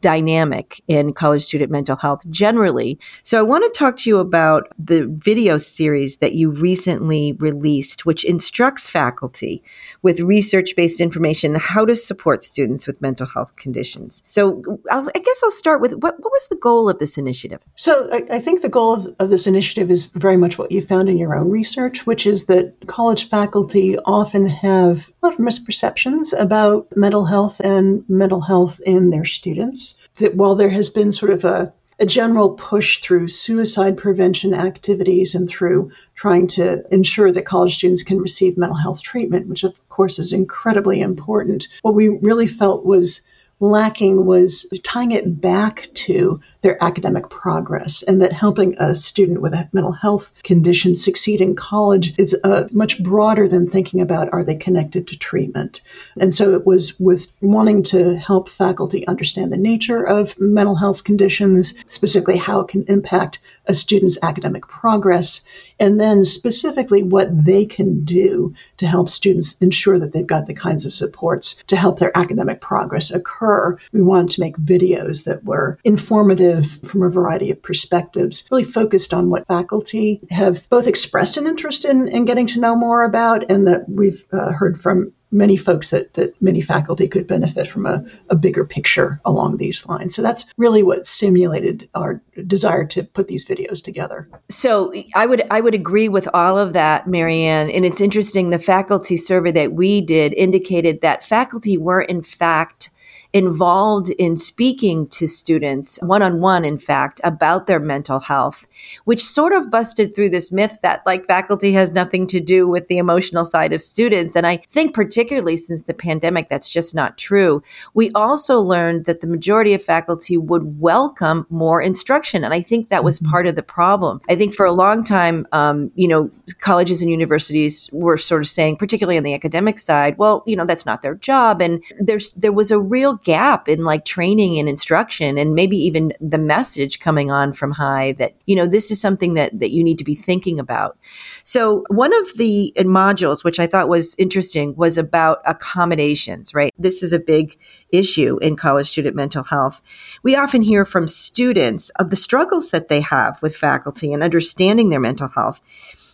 dynamic 0.00 0.80
in 0.86 1.12
college 1.12 1.42
student 1.42 1.70
mental 1.70 1.96
health 1.96 2.28
generally. 2.30 2.98
So 3.22 3.38
I 3.38 3.42
want 3.42 3.64
to 3.64 3.78
talk 3.78 3.96
to 3.98 4.10
you 4.10 4.18
about 4.18 4.68
the 4.78 5.06
video 5.06 5.56
series 5.56 6.18
that 6.18 6.34
you 6.34 6.50
recently 6.50 7.32
released, 7.32 8.06
which 8.06 8.24
instructs 8.24 8.88
faculty 8.88 9.62
with 10.02 10.20
research 10.20 10.76
based 10.76 11.00
information 11.00 11.54
how 11.56 11.84
to 11.84 11.94
support 11.94 12.44
students 12.44 12.86
with 12.86 13.00
mental 13.00 13.26
health 13.26 13.54
conditions. 13.56 14.22
So 14.26 14.62
I'll, 14.90 15.08
i 15.14 15.18
guess 15.18 15.42
I'll 15.42 15.50
start 15.50 15.80
with 15.80 15.92
what, 15.94 16.14
what 16.20 16.32
was 16.32 16.48
the 16.48 16.56
goal 16.56 16.88
of 16.88 16.98
this 16.98 17.18
initiative? 17.18 17.60
So 17.76 18.08
I, 18.12 18.36
I 18.36 18.40
think 18.40 18.62
the 18.62 18.68
goal 18.68 18.94
of, 18.94 19.16
of 19.18 19.30
this 19.30 19.46
initiative 19.46 19.90
is 19.90 20.06
very 20.06 20.27
much 20.36 20.58
what 20.58 20.72
you 20.72 20.82
found 20.82 21.08
in 21.08 21.18
your 21.18 21.34
own 21.34 21.50
research, 21.50 22.06
which 22.06 22.26
is 22.26 22.44
that 22.46 22.74
college 22.86 23.28
faculty 23.28 23.98
often 23.98 24.46
have 24.46 25.08
a 25.22 25.26
lot 25.26 25.34
of 25.34 25.40
misperceptions 25.40 26.38
about 26.38 26.96
mental 26.96 27.24
health 27.24 27.60
and 27.60 28.04
mental 28.08 28.40
health 28.40 28.80
in 28.80 29.10
their 29.10 29.24
students. 29.24 29.96
That 30.16 30.34
while 30.34 30.56
there 30.56 30.70
has 30.70 30.90
been 30.90 31.12
sort 31.12 31.32
of 31.32 31.44
a 31.44 31.72
a 32.00 32.06
general 32.06 32.50
push 32.50 33.00
through 33.00 33.28
suicide 33.28 33.96
prevention 33.96 34.54
activities 34.54 35.34
and 35.34 35.48
through 35.48 35.90
trying 36.14 36.46
to 36.46 36.82
ensure 36.92 37.32
that 37.32 37.44
college 37.44 37.74
students 37.74 38.04
can 38.04 38.18
receive 38.18 38.56
mental 38.56 38.76
health 38.76 39.02
treatment, 39.02 39.48
which 39.48 39.64
of 39.64 39.74
course 39.88 40.18
is 40.18 40.32
incredibly 40.32 41.00
important. 41.00 41.66
What 41.82 41.94
we 41.94 42.08
really 42.08 42.46
felt 42.46 42.84
was 42.84 43.22
lacking 43.60 44.24
was 44.24 44.66
tying 44.84 45.10
it 45.10 45.40
back 45.40 45.88
to 45.92 46.40
their 46.60 46.82
academic 46.82 47.28
progress, 47.30 48.02
and 48.02 48.20
that 48.22 48.32
helping 48.32 48.74
a 48.78 48.94
student 48.94 49.40
with 49.40 49.54
a 49.54 49.68
mental 49.72 49.92
health 49.92 50.32
condition 50.42 50.94
succeed 50.94 51.40
in 51.40 51.54
college 51.54 52.14
is 52.18 52.36
uh, 52.42 52.66
much 52.72 53.02
broader 53.02 53.48
than 53.48 53.70
thinking 53.70 54.00
about 54.00 54.32
are 54.32 54.42
they 54.42 54.56
connected 54.56 55.06
to 55.06 55.18
treatment. 55.18 55.80
And 56.20 56.34
so 56.34 56.54
it 56.54 56.66
was 56.66 56.98
with 56.98 57.28
wanting 57.40 57.84
to 57.84 58.16
help 58.16 58.48
faculty 58.48 59.06
understand 59.06 59.52
the 59.52 59.56
nature 59.56 60.02
of 60.02 60.38
mental 60.40 60.74
health 60.74 61.04
conditions, 61.04 61.74
specifically 61.86 62.36
how 62.36 62.60
it 62.60 62.68
can 62.68 62.84
impact 62.88 63.38
a 63.66 63.74
student's 63.74 64.18
academic 64.22 64.66
progress, 64.66 65.42
and 65.78 66.00
then 66.00 66.24
specifically 66.24 67.02
what 67.02 67.44
they 67.44 67.66
can 67.66 68.02
do 68.04 68.54
to 68.78 68.86
help 68.86 69.08
students 69.08 69.56
ensure 69.60 69.98
that 69.98 70.12
they've 70.12 70.26
got 70.26 70.46
the 70.46 70.54
kinds 70.54 70.86
of 70.86 70.92
supports 70.92 71.62
to 71.66 71.76
help 71.76 71.98
their 71.98 72.16
academic 72.16 72.60
progress 72.60 73.10
occur. 73.10 73.78
We 73.92 74.02
wanted 74.02 74.30
to 74.30 74.40
make 74.40 74.56
videos 74.56 75.24
that 75.24 75.44
were 75.44 75.78
informative 75.84 76.47
from 76.62 77.02
a 77.02 77.10
variety 77.10 77.50
of 77.50 77.62
perspectives, 77.62 78.44
really 78.50 78.64
focused 78.64 79.14
on 79.14 79.30
what 79.30 79.46
faculty 79.46 80.20
have 80.30 80.68
both 80.68 80.86
expressed 80.86 81.36
an 81.36 81.46
interest 81.46 81.84
in, 81.84 82.08
in 82.08 82.24
getting 82.24 82.46
to 82.48 82.60
know 82.60 82.76
more 82.76 83.04
about 83.04 83.50
and 83.50 83.66
that 83.66 83.88
we've 83.88 84.24
uh, 84.32 84.52
heard 84.52 84.80
from 84.80 85.12
many 85.30 85.56
folks 85.56 85.90
that, 85.90 86.14
that 86.14 86.40
many 86.40 86.60
faculty 86.60 87.06
could 87.08 87.26
benefit 87.26 87.68
from 87.68 87.86
a, 87.86 88.04
a 88.30 88.34
bigger 88.34 88.64
picture 88.64 89.20
along 89.24 89.56
these 89.56 89.86
lines. 89.86 90.14
So 90.14 90.22
that's 90.22 90.46
really 90.56 90.82
what 90.82 91.06
stimulated 91.06 91.88
our 91.94 92.22
desire 92.46 92.86
to 92.86 93.02
put 93.02 93.28
these 93.28 93.44
videos 93.44 93.82
together. 93.82 94.28
So 94.48 94.92
I 95.14 95.26
would 95.26 95.42
I 95.50 95.60
would 95.60 95.74
agree 95.74 96.08
with 96.08 96.28
all 96.32 96.56
of 96.56 96.72
that, 96.72 97.06
Maryann. 97.06 97.70
And 97.74 97.84
it's 97.84 98.00
interesting, 98.00 98.50
the 98.50 98.58
faculty 98.58 99.16
survey 99.16 99.52
that 99.52 99.72
we 99.72 100.00
did 100.00 100.32
indicated 100.34 101.02
that 101.02 101.24
faculty 101.24 101.76
were 101.76 102.00
in 102.00 102.22
fact 102.22 102.90
involved 103.32 104.10
in 104.18 104.36
speaking 104.36 105.06
to 105.06 105.28
students 105.28 105.98
one 106.02 106.22
on 106.22 106.40
one, 106.40 106.64
in 106.64 106.78
fact, 106.78 107.20
about 107.22 107.66
their 107.66 107.78
mental 107.78 108.20
health, 108.20 108.66
which 109.04 109.22
sort 109.22 109.52
of 109.52 109.70
busted 109.70 110.14
through 110.14 110.30
this 110.30 110.50
myth 110.50 110.78
that 110.82 111.02
like 111.04 111.26
faculty 111.26 111.72
has 111.72 111.92
nothing 111.92 112.26
to 112.26 112.40
do 112.40 112.66
with 112.66 112.88
the 112.88 112.96
emotional 112.96 113.44
side 113.44 113.72
of 113.72 113.82
students. 113.82 114.34
And 114.34 114.46
I 114.46 114.56
think, 114.68 114.94
particularly 114.94 115.58
since 115.58 115.82
the 115.82 115.92
pandemic, 115.92 116.48
that's 116.48 116.70
just 116.70 116.94
not 116.94 117.18
true. 117.18 117.62
We 117.92 118.10
also 118.12 118.60
learned 118.60 119.04
that 119.04 119.20
the 119.20 119.26
majority 119.26 119.74
of 119.74 119.82
faculty 119.82 120.38
would 120.38 120.80
welcome 120.80 121.46
more 121.50 121.82
instruction. 121.82 122.44
And 122.44 122.54
I 122.54 122.62
think 122.62 122.88
that 122.88 123.04
was 123.04 123.18
mm-hmm. 123.18 123.30
part 123.30 123.46
of 123.46 123.56
the 123.56 123.62
problem. 123.62 124.22
I 124.30 124.36
think 124.36 124.54
for 124.54 124.64
a 124.64 124.72
long 124.72 125.04
time, 125.04 125.46
um, 125.52 125.90
you 125.94 126.08
know, 126.08 126.30
colleges 126.60 127.02
and 127.02 127.10
universities 127.10 127.90
were 127.92 128.16
sort 128.16 128.40
of 128.40 128.48
saying, 128.48 128.76
particularly 128.76 129.18
on 129.18 129.24
the 129.24 129.34
academic 129.34 129.78
side, 129.78 130.16
well, 130.16 130.42
you 130.46 130.56
know, 130.56 130.64
that's 130.64 130.86
not 130.86 131.02
their 131.02 131.14
job. 131.14 131.60
And 131.60 131.82
there's, 132.00 132.32
there 132.32 132.52
was 132.52 132.70
a 132.70 132.80
real 132.80 133.17
gap 133.24 133.68
in 133.68 133.84
like 133.84 134.04
training 134.04 134.58
and 134.58 134.68
instruction 134.68 135.38
and 135.38 135.54
maybe 135.54 135.76
even 135.76 136.12
the 136.20 136.38
message 136.38 137.00
coming 137.00 137.30
on 137.30 137.52
from 137.52 137.72
high 137.72 138.12
that, 138.12 138.34
you 138.46 138.56
know, 138.56 138.66
this 138.66 138.90
is 138.90 139.00
something 139.00 139.34
that, 139.34 139.58
that 139.58 139.72
you 139.72 139.82
need 139.84 139.98
to 139.98 140.04
be 140.04 140.14
thinking 140.14 140.58
about. 140.58 140.98
So 141.42 141.84
one 141.88 142.14
of 142.14 142.36
the 142.36 142.72
uh, 142.76 142.82
modules, 142.82 143.44
which 143.44 143.60
I 143.60 143.66
thought 143.66 143.88
was 143.88 144.14
interesting, 144.18 144.74
was 144.76 144.98
about 144.98 145.40
accommodations, 145.46 146.54
right? 146.54 146.72
This 146.78 147.02
is 147.02 147.12
a 147.12 147.18
big 147.18 147.58
issue 147.90 148.38
in 148.40 148.56
college 148.56 148.88
student 148.88 149.16
mental 149.16 149.44
health. 149.44 149.80
We 150.22 150.36
often 150.36 150.62
hear 150.62 150.84
from 150.84 151.08
students 151.08 151.90
of 151.98 152.10
the 152.10 152.16
struggles 152.16 152.70
that 152.70 152.88
they 152.88 153.00
have 153.00 153.40
with 153.42 153.56
faculty 153.56 154.12
and 154.12 154.22
understanding 154.22 154.90
their 154.90 155.00
mental 155.00 155.28
health. 155.28 155.60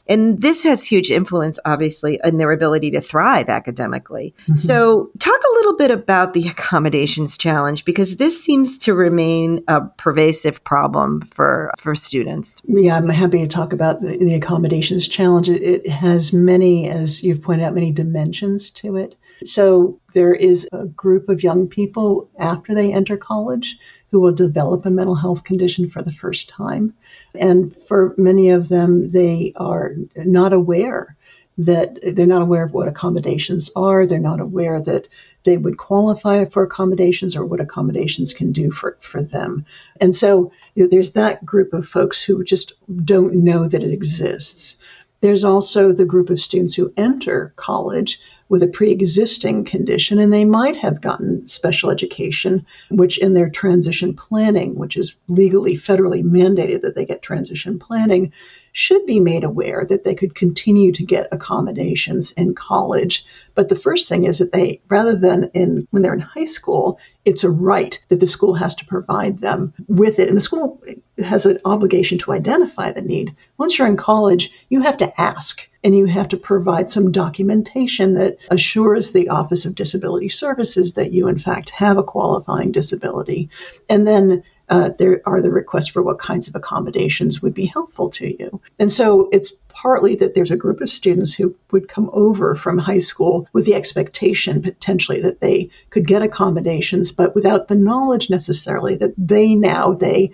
And 0.07 0.41
this 0.41 0.63
has 0.65 0.85
huge 0.85 1.11
influence, 1.11 1.59
obviously, 1.65 2.21
in 2.23 2.39
their 2.39 2.53
ability 2.53 2.91
to 2.93 3.01
thrive 3.01 3.49
academically. 3.49 4.35
Mm-hmm. 4.43 4.57
So, 4.57 5.11
talk 5.19 5.41
a 5.41 5.55
little 5.55 5.77
bit 5.77 5.91
about 5.91 6.35
the 6.35 6.49
accommodations 6.49 7.39
challenge 7.39 7.85
because 7.85 8.17
this 8.17 8.43
seems 8.43 8.79
to 8.79 8.95
remain 8.95 9.65
a 9.69 9.81
pervasive 9.83 10.63
problem 10.65 11.23
for, 11.23 11.71
for 11.79 11.95
students. 11.95 12.63
Yeah, 12.67 12.97
I'm 12.97 13.09
happy 13.09 13.39
to 13.39 13.49
talk 13.49 13.73
about 13.73 14.03
the, 14.03 14.17
the 14.19 14.35
accommodations 14.35 15.09
challenge. 15.09 15.49
It, 15.49 15.63
it 15.63 15.89
has 15.89 16.33
many, 16.33 16.89
as 16.89 17.23
you've 17.23 17.43
pointed 17.43 17.65
out, 17.65 17.75
many 17.75 17.93
dimensions 17.93 18.71
to 18.71 18.97
it. 18.97 19.17
So, 19.45 19.99
there 20.13 20.35
is 20.35 20.69
a 20.73 20.87
group 20.87 21.29
of 21.29 21.43
young 21.43 21.67
people 21.67 22.31
after 22.39 22.75
they 22.75 22.93
enter 22.93 23.17
college 23.17 23.79
who 24.15 24.21
will 24.21 24.33
develop 24.33 24.87
a 24.87 24.91
mental 24.91 25.17
health 25.17 25.43
condition 25.43 25.91
for 25.91 26.01
the 26.01 26.13
first 26.13 26.49
time. 26.49 26.95
And 27.35 27.77
for 27.89 28.15
many 28.17 28.51
of 28.51 28.69
them, 28.69 29.11
they 29.11 29.53
are 29.57 29.97
not 30.15 30.53
aware 30.53 31.17
that 31.59 31.99
they're 32.01 32.25
not 32.25 32.43
aware 32.43 32.65
of 32.65 32.73
what 32.73 32.87
accommodations 32.87 33.73
are. 33.75 34.07
They're 34.07 34.21
not 34.21 34.39
aware 34.39 34.81
that 34.83 35.09
they 35.43 35.57
would 35.57 35.79
qualify 35.79 36.45
for 36.45 36.63
accommodations 36.63 37.35
or 37.35 37.45
what 37.45 37.61
accommodations 37.61 38.33
can 38.33 38.53
do 38.53 38.71
for, 38.71 38.97
for 39.01 39.21
them. 39.21 39.67
And 40.01 40.15
so 40.15 40.53
you 40.77 40.85
know, 40.85 40.89
there's 40.89 41.11
that 41.15 41.45
group 41.45 41.73
of 41.73 41.85
folks 41.85 42.23
who 42.23 42.45
just 42.45 42.75
don't 43.05 43.43
know 43.43 43.67
that 43.67 43.83
it 43.83 43.91
exists. 43.93 44.77
There's 45.25 45.43
also 45.43 45.91
the 45.91 46.05
group 46.05 46.29
of 46.29 46.39
students 46.39 46.75
who 46.75 46.93
enter 46.99 47.55
college 47.57 48.21
with 48.51 48.63
a 48.63 48.67
pre 48.67 48.91
existing 48.91 49.65
condition, 49.65 50.19
and 50.19 50.31
they 50.31 50.45
might 50.45 50.77
have 50.77 51.01
gotten 51.01 51.47
special 51.47 51.91
education, 51.91 52.67
which 52.91 53.17
in 53.17 53.33
their 53.33 53.49
transition 53.49 54.13
planning, 54.13 54.75
which 54.75 54.99
is 54.99 55.15
legally, 55.27 55.79
federally 55.79 56.23
mandated 56.23 56.83
that 56.83 56.95
they 56.95 57.07
get 57.07 57.23
transition 57.23 57.79
planning, 57.79 58.35
should 58.75 59.07
be 59.07 59.21
made 59.21 59.45
aware 59.45 59.87
that 59.89 60.03
they 60.03 60.17
could 60.17 60.35
continue 60.35 60.91
to 60.91 61.05
get 61.05 61.29
accommodations 61.31 62.33
in 62.33 62.55
college. 62.57 63.25
But 63.55 63.69
the 63.69 63.77
first 63.77 64.09
thing 64.09 64.25
is 64.25 64.39
that 64.39 64.51
they, 64.51 64.81
rather 64.89 65.15
than 65.15 65.51
in 65.55 65.87
when 65.93 66.03
they're 66.03 66.13
in 66.13 66.19
high 66.19 66.45
school, 66.45 66.99
it's 67.25 67.45
a 67.45 67.51
right 67.51 67.99
that 68.09 68.19
the 68.19 68.27
school 68.27 68.53
has 68.55 68.75
to 68.75 68.85
provide 68.85 69.41
them 69.41 69.73
with 69.87 70.19
it. 70.19 70.27
And 70.27 70.37
the 70.37 70.43
school 70.43 70.83
has 71.19 71.47
an 71.47 71.61
obligation 71.65 72.19
to 72.19 72.33
identify 72.33 72.91
the 72.91 73.01
need. 73.01 73.37
Once 73.59 73.79
you're 73.79 73.87
in 73.87 73.97
college, 73.97 74.51
you 74.69 74.81
have 74.81 74.97
to 74.97 75.21
ask 75.21 75.61
and 75.85 75.97
you 75.97 76.07
have 76.07 76.31
to 76.31 76.37
provide 76.37 76.91
some 76.91 77.13
documentation 77.13 78.15
that 78.15 78.39
assures 78.51 79.13
the 79.13 79.29
Office 79.29 79.67
of 79.67 79.77
Disability 79.77 80.31
Services 80.31 80.95
that 80.95 81.13
you, 81.13 81.29
in 81.29 81.39
fact, 81.39 81.71
have 81.71 81.97
a 81.97 82.03
qualifying 82.03 82.73
disability. 82.73 83.51
And 83.89 84.05
then 84.05 84.43
uh, 84.69 84.91
there 84.99 85.21
are 85.27 85.43
the 85.43 85.51
requests 85.51 85.89
for 85.89 86.03
what 86.03 86.19
kinds 86.19 86.49
of 86.49 86.55
accommodations 86.55 87.43
would 87.43 87.55
be 87.55 87.67
helpful 87.67 88.11
to 88.11 88.27
you. 88.27 88.61
And 88.79 88.91
so 88.91 89.29
it's 89.33 89.53
partly 89.69 90.17
that 90.17 90.35
there's 90.35 90.51
a 90.51 90.57
group 90.57 90.81
of 90.81 90.89
students 90.89 91.35
who 91.35 91.55
would 91.71 91.89
come 91.89 92.09
over 92.13 92.55
from 92.55 92.79
high 92.79 93.01
school 93.01 93.49
with 93.53 93.67
the 93.67 93.75
expectation 93.75 94.63
potentially 94.63 95.21
that 95.23 95.41
they 95.41 95.71
could 95.91 96.07
get 96.07 96.23
accommodations, 96.23 97.13
but 97.13 97.35
without 97.35 97.69
the 97.69 97.75
knowledge 97.75 98.31
necessarily 98.31 98.97
that 98.97 99.15
they 99.19 99.55
now, 99.55 99.93
they 99.93 100.33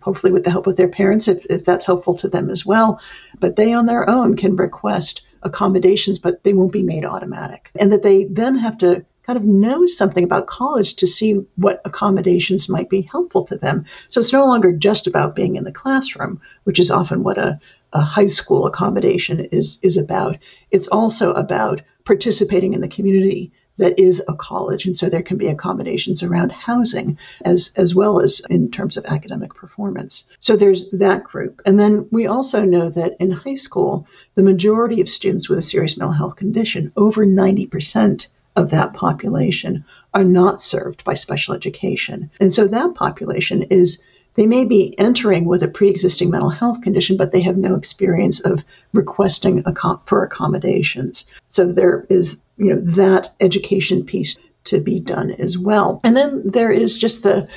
hopefully 0.00 0.32
with 0.32 0.44
the 0.44 0.50
help 0.50 0.66
of 0.66 0.76
their 0.76 0.88
parents, 0.88 1.28
if, 1.28 1.44
if 1.50 1.64
that's 1.64 1.84
helpful 1.84 2.14
to 2.14 2.28
them 2.28 2.48
as 2.48 2.64
well. 2.64 3.00
But 3.38 3.56
they 3.56 3.74
on 3.74 3.84
their 3.86 4.08
own 4.08 4.36
can 4.36 4.56
request 4.56 5.22
accommodations, 5.42 6.18
but 6.18 6.42
they 6.42 6.54
won't 6.54 6.72
be 6.72 6.82
made 6.82 7.04
automatic. 7.04 7.70
And 7.78 7.92
that 7.92 8.02
they 8.02 8.24
then 8.24 8.56
have 8.56 8.78
to 8.78 9.04
kind 9.28 9.36
of 9.36 9.44
know 9.44 9.84
something 9.84 10.24
about 10.24 10.46
college 10.46 10.94
to 10.94 11.06
see 11.06 11.34
what 11.56 11.82
accommodations 11.84 12.66
might 12.66 12.88
be 12.88 13.02
helpful 13.02 13.44
to 13.44 13.58
them. 13.58 13.84
So 14.08 14.20
it's 14.20 14.32
no 14.32 14.46
longer 14.46 14.72
just 14.72 15.06
about 15.06 15.36
being 15.36 15.56
in 15.56 15.64
the 15.64 15.70
classroom, 15.70 16.40
which 16.64 16.78
is 16.78 16.90
often 16.90 17.22
what 17.22 17.36
a, 17.36 17.60
a 17.92 18.00
high 18.00 18.28
school 18.28 18.64
accommodation 18.64 19.40
is, 19.52 19.78
is 19.82 19.98
about. 19.98 20.38
It's 20.70 20.86
also 20.86 21.32
about 21.32 21.82
participating 22.06 22.72
in 22.72 22.80
the 22.80 22.88
community 22.88 23.52
that 23.76 23.98
is 23.98 24.22
a 24.28 24.34
college. 24.34 24.86
And 24.86 24.96
so 24.96 25.10
there 25.10 25.22
can 25.22 25.36
be 25.36 25.48
accommodations 25.48 26.22
around 26.22 26.50
housing 26.50 27.18
as, 27.44 27.70
as 27.76 27.94
well 27.94 28.22
as 28.22 28.40
in 28.48 28.70
terms 28.70 28.96
of 28.96 29.04
academic 29.04 29.54
performance. 29.54 30.24
So 30.40 30.56
there's 30.56 30.90
that 30.92 31.24
group. 31.24 31.60
And 31.66 31.78
then 31.78 32.08
we 32.10 32.26
also 32.26 32.64
know 32.64 32.88
that 32.88 33.18
in 33.20 33.30
high 33.30 33.56
school, 33.56 34.06
the 34.36 34.42
majority 34.42 35.02
of 35.02 35.08
students 35.10 35.50
with 35.50 35.58
a 35.58 35.62
serious 35.62 35.98
mental 35.98 36.14
health 36.14 36.36
condition, 36.36 36.92
over 36.96 37.26
90%, 37.26 38.28
of 38.58 38.70
that 38.70 38.92
population 38.92 39.84
are 40.12 40.24
not 40.24 40.60
served 40.60 41.04
by 41.04 41.14
special 41.14 41.54
education. 41.54 42.30
And 42.40 42.52
so 42.52 42.66
that 42.66 42.94
population 42.94 43.62
is 43.62 44.02
they 44.34 44.46
may 44.46 44.64
be 44.64 44.98
entering 44.98 45.44
with 45.46 45.62
a 45.62 45.68
pre-existing 45.68 46.30
mental 46.30 46.50
health 46.50 46.82
condition, 46.82 47.16
but 47.16 47.32
they 47.32 47.42
have 47.42 47.56
no 47.56 47.74
experience 47.74 48.40
of 48.40 48.64
requesting 48.92 49.64
for 50.06 50.24
accommodations. 50.24 51.24
So 51.48 51.72
there 51.72 52.06
is, 52.08 52.38
you 52.56 52.74
know, 52.74 52.80
that 52.94 53.34
education 53.40 54.04
piece 54.04 54.36
to 54.64 54.80
be 54.80 55.00
done 55.00 55.30
as 55.30 55.56
well. 55.56 56.00
And 56.04 56.16
then 56.16 56.42
there 56.44 56.70
is 56.70 56.98
just 56.98 57.22
the 57.22 57.48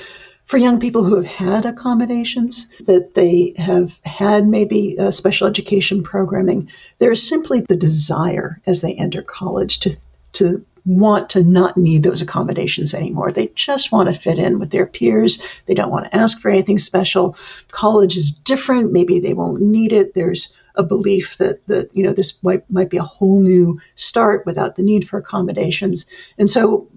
for 0.45 0.57
young 0.57 0.79
people 0.79 1.03
who 1.03 1.15
have 1.15 1.25
had 1.25 1.65
accommodations, 1.65 2.67
that 2.81 3.13
they 3.13 3.53
have 3.57 3.99
had 4.03 4.47
maybe 4.47 4.97
special 5.11 5.47
education 5.47 6.03
programming, 6.03 6.69
there 6.99 7.11
is 7.11 7.25
simply 7.25 7.61
the 7.61 7.75
desire 7.77 8.59
as 8.65 8.81
they 8.81 8.93
enter 8.93 9.21
college 9.21 9.79
to 9.81 9.95
to 10.33 10.65
want 10.85 11.29
to 11.31 11.43
not 11.43 11.77
need 11.77 12.03
those 12.03 12.21
accommodations 12.21 12.93
anymore. 12.93 13.31
They 13.31 13.47
just 13.55 13.91
want 13.91 14.13
to 14.13 14.19
fit 14.19 14.39
in 14.39 14.59
with 14.59 14.71
their 14.71 14.85
peers. 14.85 15.41
They 15.65 15.73
don't 15.73 15.91
want 15.91 16.05
to 16.05 16.15
ask 16.15 16.39
for 16.39 16.49
anything 16.49 16.79
special. 16.79 17.35
College 17.69 18.17
is 18.17 18.31
different. 18.31 18.91
Maybe 18.91 19.19
they 19.19 19.33
won't 19.33 19.61
need 19.61 19.93
it. 19.93 20.13
There's 20.13 20.49
a 20.75 20.83
belief 20.83 21.37
that 21.37 21.65
that 21.67 21.89
you 21.93 22.03
know 22.03 22.13
this 22.13 22.41
might 22.43 22.69
might 22.69 22.89
be 22.89 22.97
a 22.97 23.03
whole 23.03 23.41
new 23.41 23.79
start 23.95 24.45
without 24.45 24.75
the 24.75 24.83
need 24.83 25.07
for 25.07 25.17
accommodations. 25.17 26.05
And 26.37 26.49
so 26.49 26.87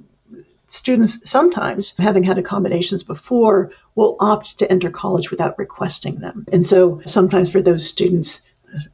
students 0.67 1.29
sometimes, 1.29 1.95
having 1.99 2.23
had 2.23 2.39
accommodations 2.39 3.03
before, 3.03 3.71
will 3.95 4.17
opt 4.21 4.59
to 4.59 4.71
enter 4.71 4.91
college 4.91 5.31
without 5.31 5.59
requesting 5.59 6.21
them. 6.21 6.47
And 6.53 6.67
so 6.67 7.01
sometimes 7.05 7.51
for 7.51 7.63
those 7.63 7.87
students, 7.87 8.41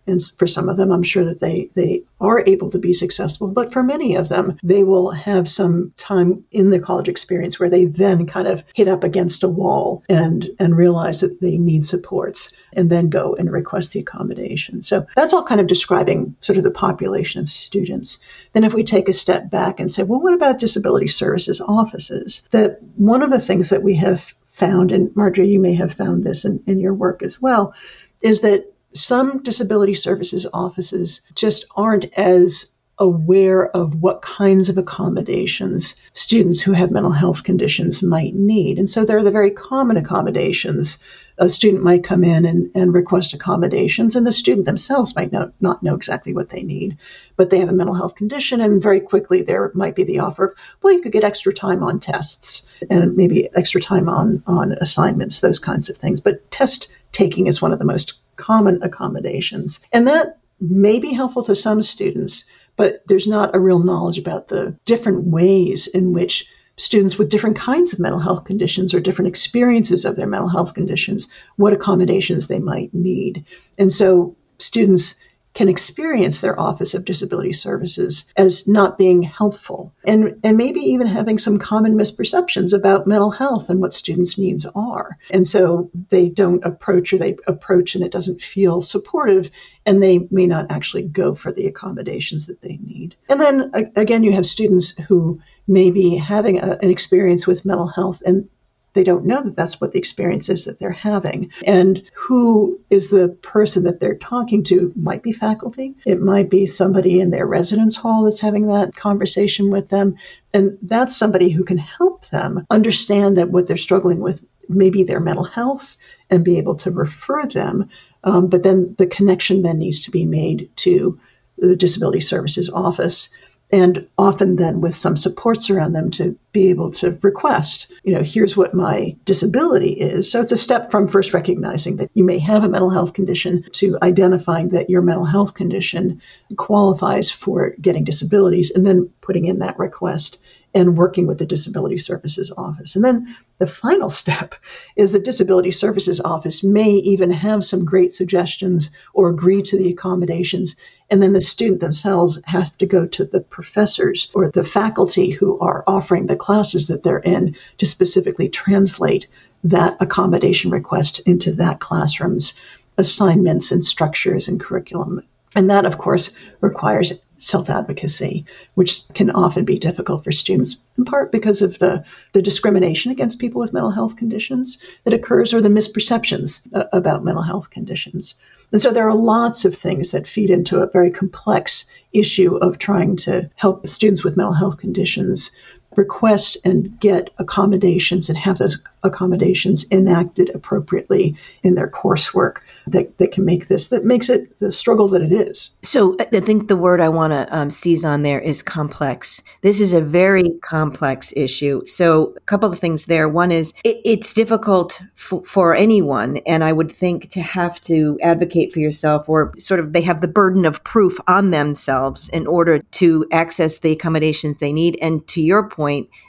and 0.06 0.22
for 0.38 0.46
some 0.46 0.68
of 0.68 0.76
them, 0.76 0.92
I'm 0.92 1.02
sure 1.02 1.24
that 1.24 1.40
they, 1.40 1.70
they 1.74 2.02
are 2.20 2.42
able 2.46 2.70
to 2.70 2.78
be 2.78 2.92
successful. 2.92 3.48
But 3.48 3.72
for 3.72 3.82
many 3.82 4.16
of 4.16 4.28
them, 4.28 4.58
they 4.62 4.84
will 4.84 5.10
have 5.10 5.48
some 5.48 5.92
time 5.96 6.44
in 6.50 6.70
the 6.70 6.80
college 6.80 7.08
experience 7.08 7.58
where 7.58 7.70
they 7.70 7.86
then 7.86 8.26
kind 8.26 8.48
of 8.48 8.62
hit 8.74 8.88
up 8.88 9.04
against 9.04 9.42
a 9.42 9.48
wall 9.48 10.04
and, 10.08 10.48
and 10.58 10.76
realize 10.76 11.20
that 11.20 11.40
they 11.40 11.56
need 11.58 11.84
supports 11.84 12.52
and 12.72 12.90
then 12.90 13.08
go 13.08 13.34
and 13.34 13.50
request 13.50 13.92
the 13.92 14.00
accommodation. 14.00 14.82
So 14.82 15.06
that's 15.16 15.32
all 15.32 15.44
kind 15.44 15.60
of 15.60 15.66
describing 15.66 16.36
sort 16.40 16.58
of 16.58 16.64
the 16.64 16.70
population 16.70 17.40
of 17.40 17.48
students. 17.48 18.18
Then 18.52 18.64
if 18.64 18.74
we 18.74 18.84
take 18.84 19.08
a 19.08 19.12
step 19.12 19.50
back 19.50 19.80
and 19.80 19.92
say, 19.92 20.02
well, 20.02 20.20
what 20.20 20.34
about 20.34 20.58
disability 20.58 21.08
services 21.08 21.60
offices? 21.60 22.42
That 22.50 22.78
one 22.96 23.22
of 23.22 23.30
the 23.30 23.40
things 23.40 23.70
that 23.70 23.82
we 23.82 23.94
have 23.96 24.32
found, 24.52 24.92
and 24.92 25.14
Marjorie, 25.16 25.48
you 25.48 25.58
may 25.58 25.74
have 25.74 25.94
found 25.94 26.22
this 26.22 26.44
in, 26.44 26.62
in 26.66 26.78
your 26.78 26.94
work 26.94 27.22
as 27.22 27.40
well, 27.40 27.74
is 28.20 28.40
that 28.42 28.72
some 28.94 29.42
disability 29.42 29.94
services 29.94 30.46
offices 30.52 31.20
just 31.34 31.66
aren't 31.76 32.06
as 32.16 32.66
aware 33.00 33.74
of 33.74 34.02
what 34.02 34.20
kinds 34.20 34.68
of 34.68 34.76
accommodations 34.76 35.94
students 36.12 36.60
who 36.60 36.72
have 36.72 36.90
mental 36.90 37.10
health 37.10 37.42
conditions 37.42 38.02
might 38.02 38.34
need. 38.34 38.78
And 38.78 38.88
so 38.88 39.04
there 39.04 39.16
are 39.16 39.24
the 39.24 39.30
very 39.30 39.50
common 39.50 39.96
accommodations. 39.96 40.98
A 41.38 41.48
student 41.48 41.82
might 41.82 42.04
come 42.04 42.22
in 42.22 42.44
and, 42.44 42.70
and 42.74 42.92
request 42.92 43.32
accommodations, 43.32 44.14
and 44.14 44.26
the 44.26 44.32
student 44.32 44.66
themselves 44.66 45.16
might 45.16 45.32
not, 45.32 45.54
not 45.62 45.82
know 45.82 45.94
exactly 45.94 46.34
what 46.34 46.50
they 46.50 46.62
need, 46.62 46.98
but 47.36 47.48
they 47.48 47.58
have 47.60 47.70
a 47.70 47.72
mental 47.72 47.94
health 47.94 48.14
condition, 48.14 48.60
and 48.60 48.82
very 48.82 49.00
quickly 49.00 49.40
there 49.40 49.70
might 49.72 49.94
be 49.94 50.04
the 50.04 50.18
offer, 50.18 50.54
well, 50.82 50.92
you 50.92 51.00
could 51.00 51.12
get 51.12 51.24
extra 51.24 51.54
time 51.54 51.82
on 51.82 51.98
tests 51.98 52.66
and 52.90 53.16
maybe 53.16 53.48
extra 53.54 53.80
time 53.80 54.10
on, 54.10 54.42
on 54.46 54.72
assignments, 54.72 55.40
those 55.40 55.58
kinds 55.58 55.88
of 55.88 55.96
things. 55.96 56.20
But 56.20 56.50
test 56.50 56.88
taking 57.12 57.46
is 57.46 57.62
one 57.62 57.72
of 57.72 57.78
the 57.78 57.86
most 57.86 58.19
common 58.40 58.82
accommodations. 58.82 59.80
And 59.92 60.08
that 60.08 60.38
may 60.60 60.98
be 60.98 61.12
helpful 61.12 61.42
to 61.44 61.54
some 61.54 61.82
students, 61.82 62.44
but 62.76 63.02
there's 63.06 63.26
not 63.26 63.54
a 63.54 63.60
real 63.60 63.78
knowledge 63.78 64.18
about 64.18 64.48
the 64.48 64.76
different 64.84 65.24
ways 65.24 65.86
in 65.86 66.12
which 66.12 66.46
students 66.76 67.18
with 67.18 67.28
different 67.28 67.56
kinds 67.56 67.92
of 67.92 67.98
mental 67.98 68.20
health 68.20 68.44
conditions 68.44 68.94
or 68.94 69.00
different 69.00 69.28
experiences 69.28 70.04
of 70.04 70.16
their 70.16 70.26
mental 70.26 70.48
health 70.48 70.74
conditions, 70.74 71.28
what 71.56 71.72
accommodations 71.72 72.46
they 72.46 72.58
might 72.58 72.92
need. 72.94 73.44
And 73.78 73.92
so 73.92 74.36
students 74.58 75.16
can 75.52 75.68
experience 75.68 76.40
their 76.40 76.58
Office 76.58 76.94
of 76.94 77.04
Disability 77.04 77.52
Services 77.52 78.24
as 78.36 78.68
not 78.68 78.96
being 78.96 79.22
helpful 79.22 79.92
and, 80.04 80.38
and 80.44 80.56
maybe 80.56 80.80
even 80.80 81.06
having 81.06 81.38
some 81.38 81.58
common 81.58 81.94
misperceptions 81.94 82.72
about 82.72 83.06
mental 83.06 83.30
health 83.30 83.68
and 83.68 83.80
what 83.80 83.92
students' 83.92 84.38
needs 84.38 84.64
are. 84.74 85.18
And 85.30 85.46
so 85.46 85.90
they 86.10 86.28
don't 86.28 86.64
approach 86.64 87.12
or 87.12 87.18
they 87.18 87.36
approach 87.46 87.94
and 87.94 88.04
it 88.04 88.12
doesn't 88.12 88.42
feel 88.42 88.80
supportive 88.80 89.50
and 89.84 90.02
they 90.02 90.28
may 90.30 90.46
not 90.46 90.70
actually 90.70 91.02
go 91.02 91.34
for 91.34 91.52
the 91.52 91.66
accommodations 91.66 92.46
that 92.46 92.62
they 92.62 92.78
need. 92.82 93.16
And 93.28 93.40
then 93.40 93.92
again, 93.96 94.22
you 94.22 94.32
have 94.32 94.46
students 94.46 94.96
who 95.08 95.40
may 95.66 95.90
be 95.90 96.16
having 96.16 96.60
a, 96.60 96.78
an 96.80 96.90
experience 96.90 97.46
with 97.46 97.64
mental 97.64 97.88
health 97.88 98.22
and 98.24 98.48
they 98.92 99.04
don't 99.04 99.24
know 99.24 99.42
that 99.42 99.56
that's 99.56 99.80
what 99.80 99.92
the 99.92 99.98
experience 99.98 100.48
is 100.48 100.64
that 100.64 100.78
they're 100.78 100.90
having. 100.90 101.52
And 101.64 102.02
who 102.14 102.80
is 102.90 103.08
the 103.10 103.28
person 103.28 103.84
that 103.84 104.00
they're 104.00 104.16
talking 104.16 104.64
to 104.64 104.92
might 104.96 105.22
be 105.22 105.32
faculty. 105.32 105.94
It 106.04 106.20
might 106.20 106.50
be 106.50 106.66
somebody 106.66 107.20
in 107.20 107.30
their 107.30 107.46
residence 107.46 107.96
hall 107.96 108.24
that's 108.24 108.40
having 108.40 108.66
that 108.66 108.94
conversation 108.94 109.70
with 109.70 109.88
them. 109.88 110.16
And 110.52 110.78
that's 110.82 111.16
somebody 111.16 111.50
who 111.50 111.64
can 111.64 111.78
help 111.78 112.28
them 112.30 112.66
understand 112.70 113.38
that 113.38 113.50
what 113.50 113.68
they're 113.68 113.76
struggling 113.76 114.20
with 114.20 114.40
may 114.68 114.90
be 114.90 115.04
their 115.04 115.20
mental 115.20 115.44
health 115.44 115.96
and 116.28 116.44
be 116.44 116.58
able 116.58 116.76
to 116.76 116.90
refer 116.90 117.46
them. 117.46 117.90
Um, 118.24 118.48
but 118.48 118.62
then 118.62 118.94
the 118.98 119.06
connection 119.06 119.62
then 119.62 119.78
needs 119.78 120.00
to 120.02 120.10
be 120.10 120.26
made 120.26 120.70
to 120.76 121.18
the 121.58 121.76
Disability 121.76 122.20
Services 122.20 122.70
Office 122.70 123.28
and 123.72 124.06
often 124.18 124.56
then 124.56 124.80
with 124.80 124.96
some 124.96 125.16
supports 125.16 125.70
around 125.70 125.92
them 125.92 126.10
to 126.12 126.36
be 126.52 126.70
able 126.70 126.90
to 126.90 127.16
request, 127.22 127.86
you 128.02 128.12
know, 128.12 128.22
here's 128.22 128.56
what 128.56 128.74
my 128.74 129.14
disability 129.24 129.92
is. 129.92 130.30
So 130.30 130.40
it's 130.40 130.52
a 130.52 130.56
step 130.56 130.90
from 130.90 131.08
first 131.08 131.32
recognizing 131.32 131.96
that 131.96 132.10
you 132.14 132.24
may 132.24 132.38
have 132.38 132.64
a 132.64 132.68
mental 132.68 132.90
health 132.90 133.12
condition 133.12 133.64
to 133.72 133.96
identifying 134.02 134.70
that 134.70 134.90
your 134.90 135.02
mental 135.02 135.24
health 135.24 135.54
condition 135.54 136.20
qualifies 136.56 137.30
for 137.30 137.74
getting 137.80 138.04
disabilities 138.04 138.72
and 138.72 138.86
then 138.86 139.10
putting 139.20 139.46
in 139.46 139.60
that 139.60 139.78
request 139.78 140.38
and 140.74 140.96
working 140.96 141.26
with 141.26 141.38
the 141.38 141.46
Disability 141.46 141.98
Services 141.98 142.52
Office. 142.56 142.94
And 142.94 143.04
then 143.04 143.36
the 143.58 143.66
final 143.66 144.10
step 144.20 144.54
is 144.96 145.12
the 145.12 145.18
Disability 145.18 145.70
Services 145.70 146.20
Office 146.20 146.62
may 146.62 146.90
even 146.90 147.30
have 147.30 147.64
some 147.64 147.84
great 147.84 148.12
suggestions 148.12 148.90
or 149.14 149.28
agree 149.28 149.62
to 149.62 149.76
the 149.76 149.90
accommodations. 149.90 150.76
And 151.10 151.20
then 151.20 151.32
the 151.32 151.40
student 151.40 151.80
themselves 151.80 152.38
have 152.44 152.76
to 152.78 152.86
go 152.86 153.04
to 153.06 153.24
the 153.24 153.40
professors 153.40 154.30
or 154.32 154.50
the 154.50 154.62
faculty 154.62 155.30
who 155.30 155.58
are 155.58 155.82
offering 155.86 156.26
the 156.26 156.36
classes 156.36 156.86
that 156.86 157.02
they're 157.02 157.18
in 157.18 157.56
to 157.78 157.86
specifically 157.86 158.48
translate 158.48 159.26
that 159.64 159.96
accommodation 160.00 160.70
request 160.70 161.20
into 161.26 161.52
that 161.52 161.80
classroom's 161.80 162.54
assignments 162.96 163.72
and 163.72 163.84
structures 163.84 164.46
and 164.46 164.60
curriculum. 164.60 165.22
And 165.56 165.68
that, 165.68 165.84
of 165.84 165.98
course, 165.98 166.30
requires 166.60 167.12
self 167.40 167.68
advocacy, 167.68 168.44
which 168.74 169.08
can 169.14 169.30
often 169.30 169.64
be 169.64 169.78
difficult 169.78 170.22
for 170.24 170.32
students, 170.32 170.76
in 170.96 171.04
part 171.04 171.32
because 171.32 171.62
of 171.62 171.78
the, 171.78 172.04
the 172.32 172.42
discrimination 172.42 173.10
against 173.10 173.40
people 173.40 173.60
with 173.60 173.72
mental 173.72 173.90
health 173.90 174.16
conditions 174.16 174.78
that 175.04 175.14
occurs 175.14 175.52
or 175.52 175.60
the 175.60 175.68
misperceptions 175.68 176.60
uh, 176.72 176.84
about 176.92 177.24
mental 177.24 177.42
health 177.42 177.70
conditions. 177.70 178.34
And 178.72 178.80
so 178.80 178.92
there 178.92 179.08
are 179.08 179.14
lots 179.14 179.64
of 179.64 179.74
things 179.74 180.12
that 180.12 180.28
feed 180.28 180.50
into 180.50 180.78
a 180.78 180.90
very 180.90 181.10
complex 181.10 181.86
issue 182.12 182.56
of 182.56 182.78
trying 182.78 183.16
to 183.16 183.50
help 183.56 183.86
students 183.86 184.22
with 184.22 184.36
mental 184.36 184.54
health 184.54 184.78
conditions 184.78 185.50
request 185.96 186.56
and 186.64 186.98
get 187.00 187.30
accommodations 187.38 188.28
and 188.28 188.38
have 188.38 188.58
those 188.58 188.78
accommodations 189.02 189.86
enacted 189.90 190.50
appropriately 190.54 191.36
in 191.62 191.74
their 191.74 191.88
coursework 191.88 192.58
that, 192.86 193.16
that 193.18 193.32
can 193.32 193.44
make 193.44 193.68
this, 193.68 193.88
that 193.88 194.04
makes 194.04 194.28
it 194.28 194.58
the 194.58 194.70
struggle 194.70 195.08
that 195.08 195.22
it 195.22 195.32
is. 195.32 195.70
So 195.82 196.16
I 196.20 196.40
think 196.40 196.68
the 196.68 196.76
word 196.76 197.00
I 197.00 197.08
want 197.08 197.32
to 197.32 197.56
um, 197.56 197.70
seize 197.70 198.04
on 198.04 198.22
there 198.22 198.40
is 198.40 198.62
complex. 198.62 199.42
This 199.62 199.80
is 199.80 199.92
a 199.92 200.00
very 200.00 200.50
complex 200.62 201.32
issue. 201.36 201.84
So 201.86 202.34
a 202.36 202.40
couple 202.40 202.70
of 202.70 202.78
things 202.78 203.06
there. 203.06 203.28
One 203.28 203.50
is 203.50 203.72
it, 203.84 204.00
it's 204.04 204.32
difficult 204.32 205.00
f- 205.16 205.46
for 205.46 205.74
anyone. 205.74 206.38
And 206.46 206.62
I 206.62 206.72
would 206.72 206.92
think 206.92 207.30
to 207.30 207.40
have 207.40 207.80
to 207.82 208.18
advocate 208.22 208.72
for 208.72 208.80
yourself 208.80 209.28
or 209.28 209.52
sort 209.56 209.80
of 209.80 209.92
they 209.92 210.02
have 210.02 210.20
the 210.20 210.28
burden 210.28 210.66
of 210.66 210.84
proof 210.84 211.18
on 211.26 211.50
themselves 211.50 212.28
in 212.28 212.46
order 212.46 212.80
to 212.80 213.26
access 213.32 213.78
the 213.78 213.92
accommodations 213.92 214.58
they 214.58 214.72
need. 214.72 214.98
And 215.00 215.26
to 215.28 215.40
your 215.40 215.68
point, 215.68 215.79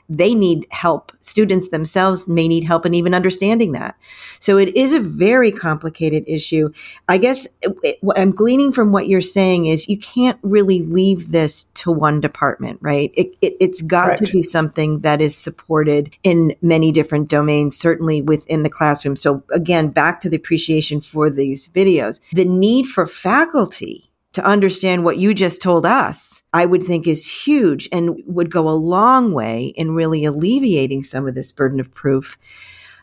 they 0.10 0.36
need 0.36 0.68
help. 0.72 1.12
Students 1.22 1.70
themselves 1.70 2.28
may 2.28 2.48
need 2.48 2.64
help 2.64 2.86
in 2.86 2.94
even 2.94 3.14
understanding 3.14 3.72
that. 3.72 3.96
So 4.40 4.58
it 4.58 4.76
is 4.76 4.92
a 4.92 5.00
very 5.00 5.52
complicated 5.52 6.24
issue. 6.28 6.72
I 7.08 7.18
guess 7.18 7.48
it, 7.62 7.98
what 8.02 8.20
I'm 8.20 8.32
gleaning 8.32 8.72
from 8.72 8.92
what 8.92 9.08
you're 9.08 9.22
saying 9.22 9.68
is 9.68 9.88
you 9.88 9.98
can't 9.98 10.38
really 10.42 10.82
leave 10.82 11.32
this 11.32 11.66
to 11.76 11.92
one 11.92 12.20
department, 12.20 12.80
right? 12.82 13.12
It, 13.16 13.36
it, 13.42 13.56
has 13.62 13.82
got 13.82 14.06
Correct. 14.06 14.26
to 14.26 14.32
be 14.32 14.42
something 14.42 15.00
that 15.00 15.22
is 15.22 15.36
supported 15.36 16.16
in 16.24 16.54
many 16.62 16.92
different 16.92 17.30
domains, 17.30 17.78
certainly 17.78 18.22
within 18.22 18.64
the 18.64 18.70
classroom. 18.70 19.16
So 19.16 19.44
again, 19.52 19.90
back 19.90 20.22
to 20.22 20.30
the 20.30 20.38
appreciation 20.38 21.02
for 21.02 21.30
these 21.30 21.68
videos, 21.70 22.20
the 22.34 22.46
need 22.46 22.88
for 22.88 23.06
faculty 23.08 24.11
to 24.34 24.46
understand 24.46 25.04
what 25.04 25.18
you 25.18 25.34
just 25.34 25.62
told 25.62 25.86
us, 25.86 26.44
I 26.54 26.66
would 26.66 26.84
think 26.84 27.06
is 27.06 27.46
huge 27.46 27.90
and 27.92 28.22
would 28.26 28.52
go 28.52 28.70
a 28.70 28.72
long 28.72 29.34
way 29.34 29.74
in 29.76 29.92
really 29.92 30.24
alleviating 30.24 31.04
some 31.04 31.28
of 31.28 31.36
this 31.36 31.52
burden 31.52 31.80
of 31.80 31.94
proof 31.94 32.38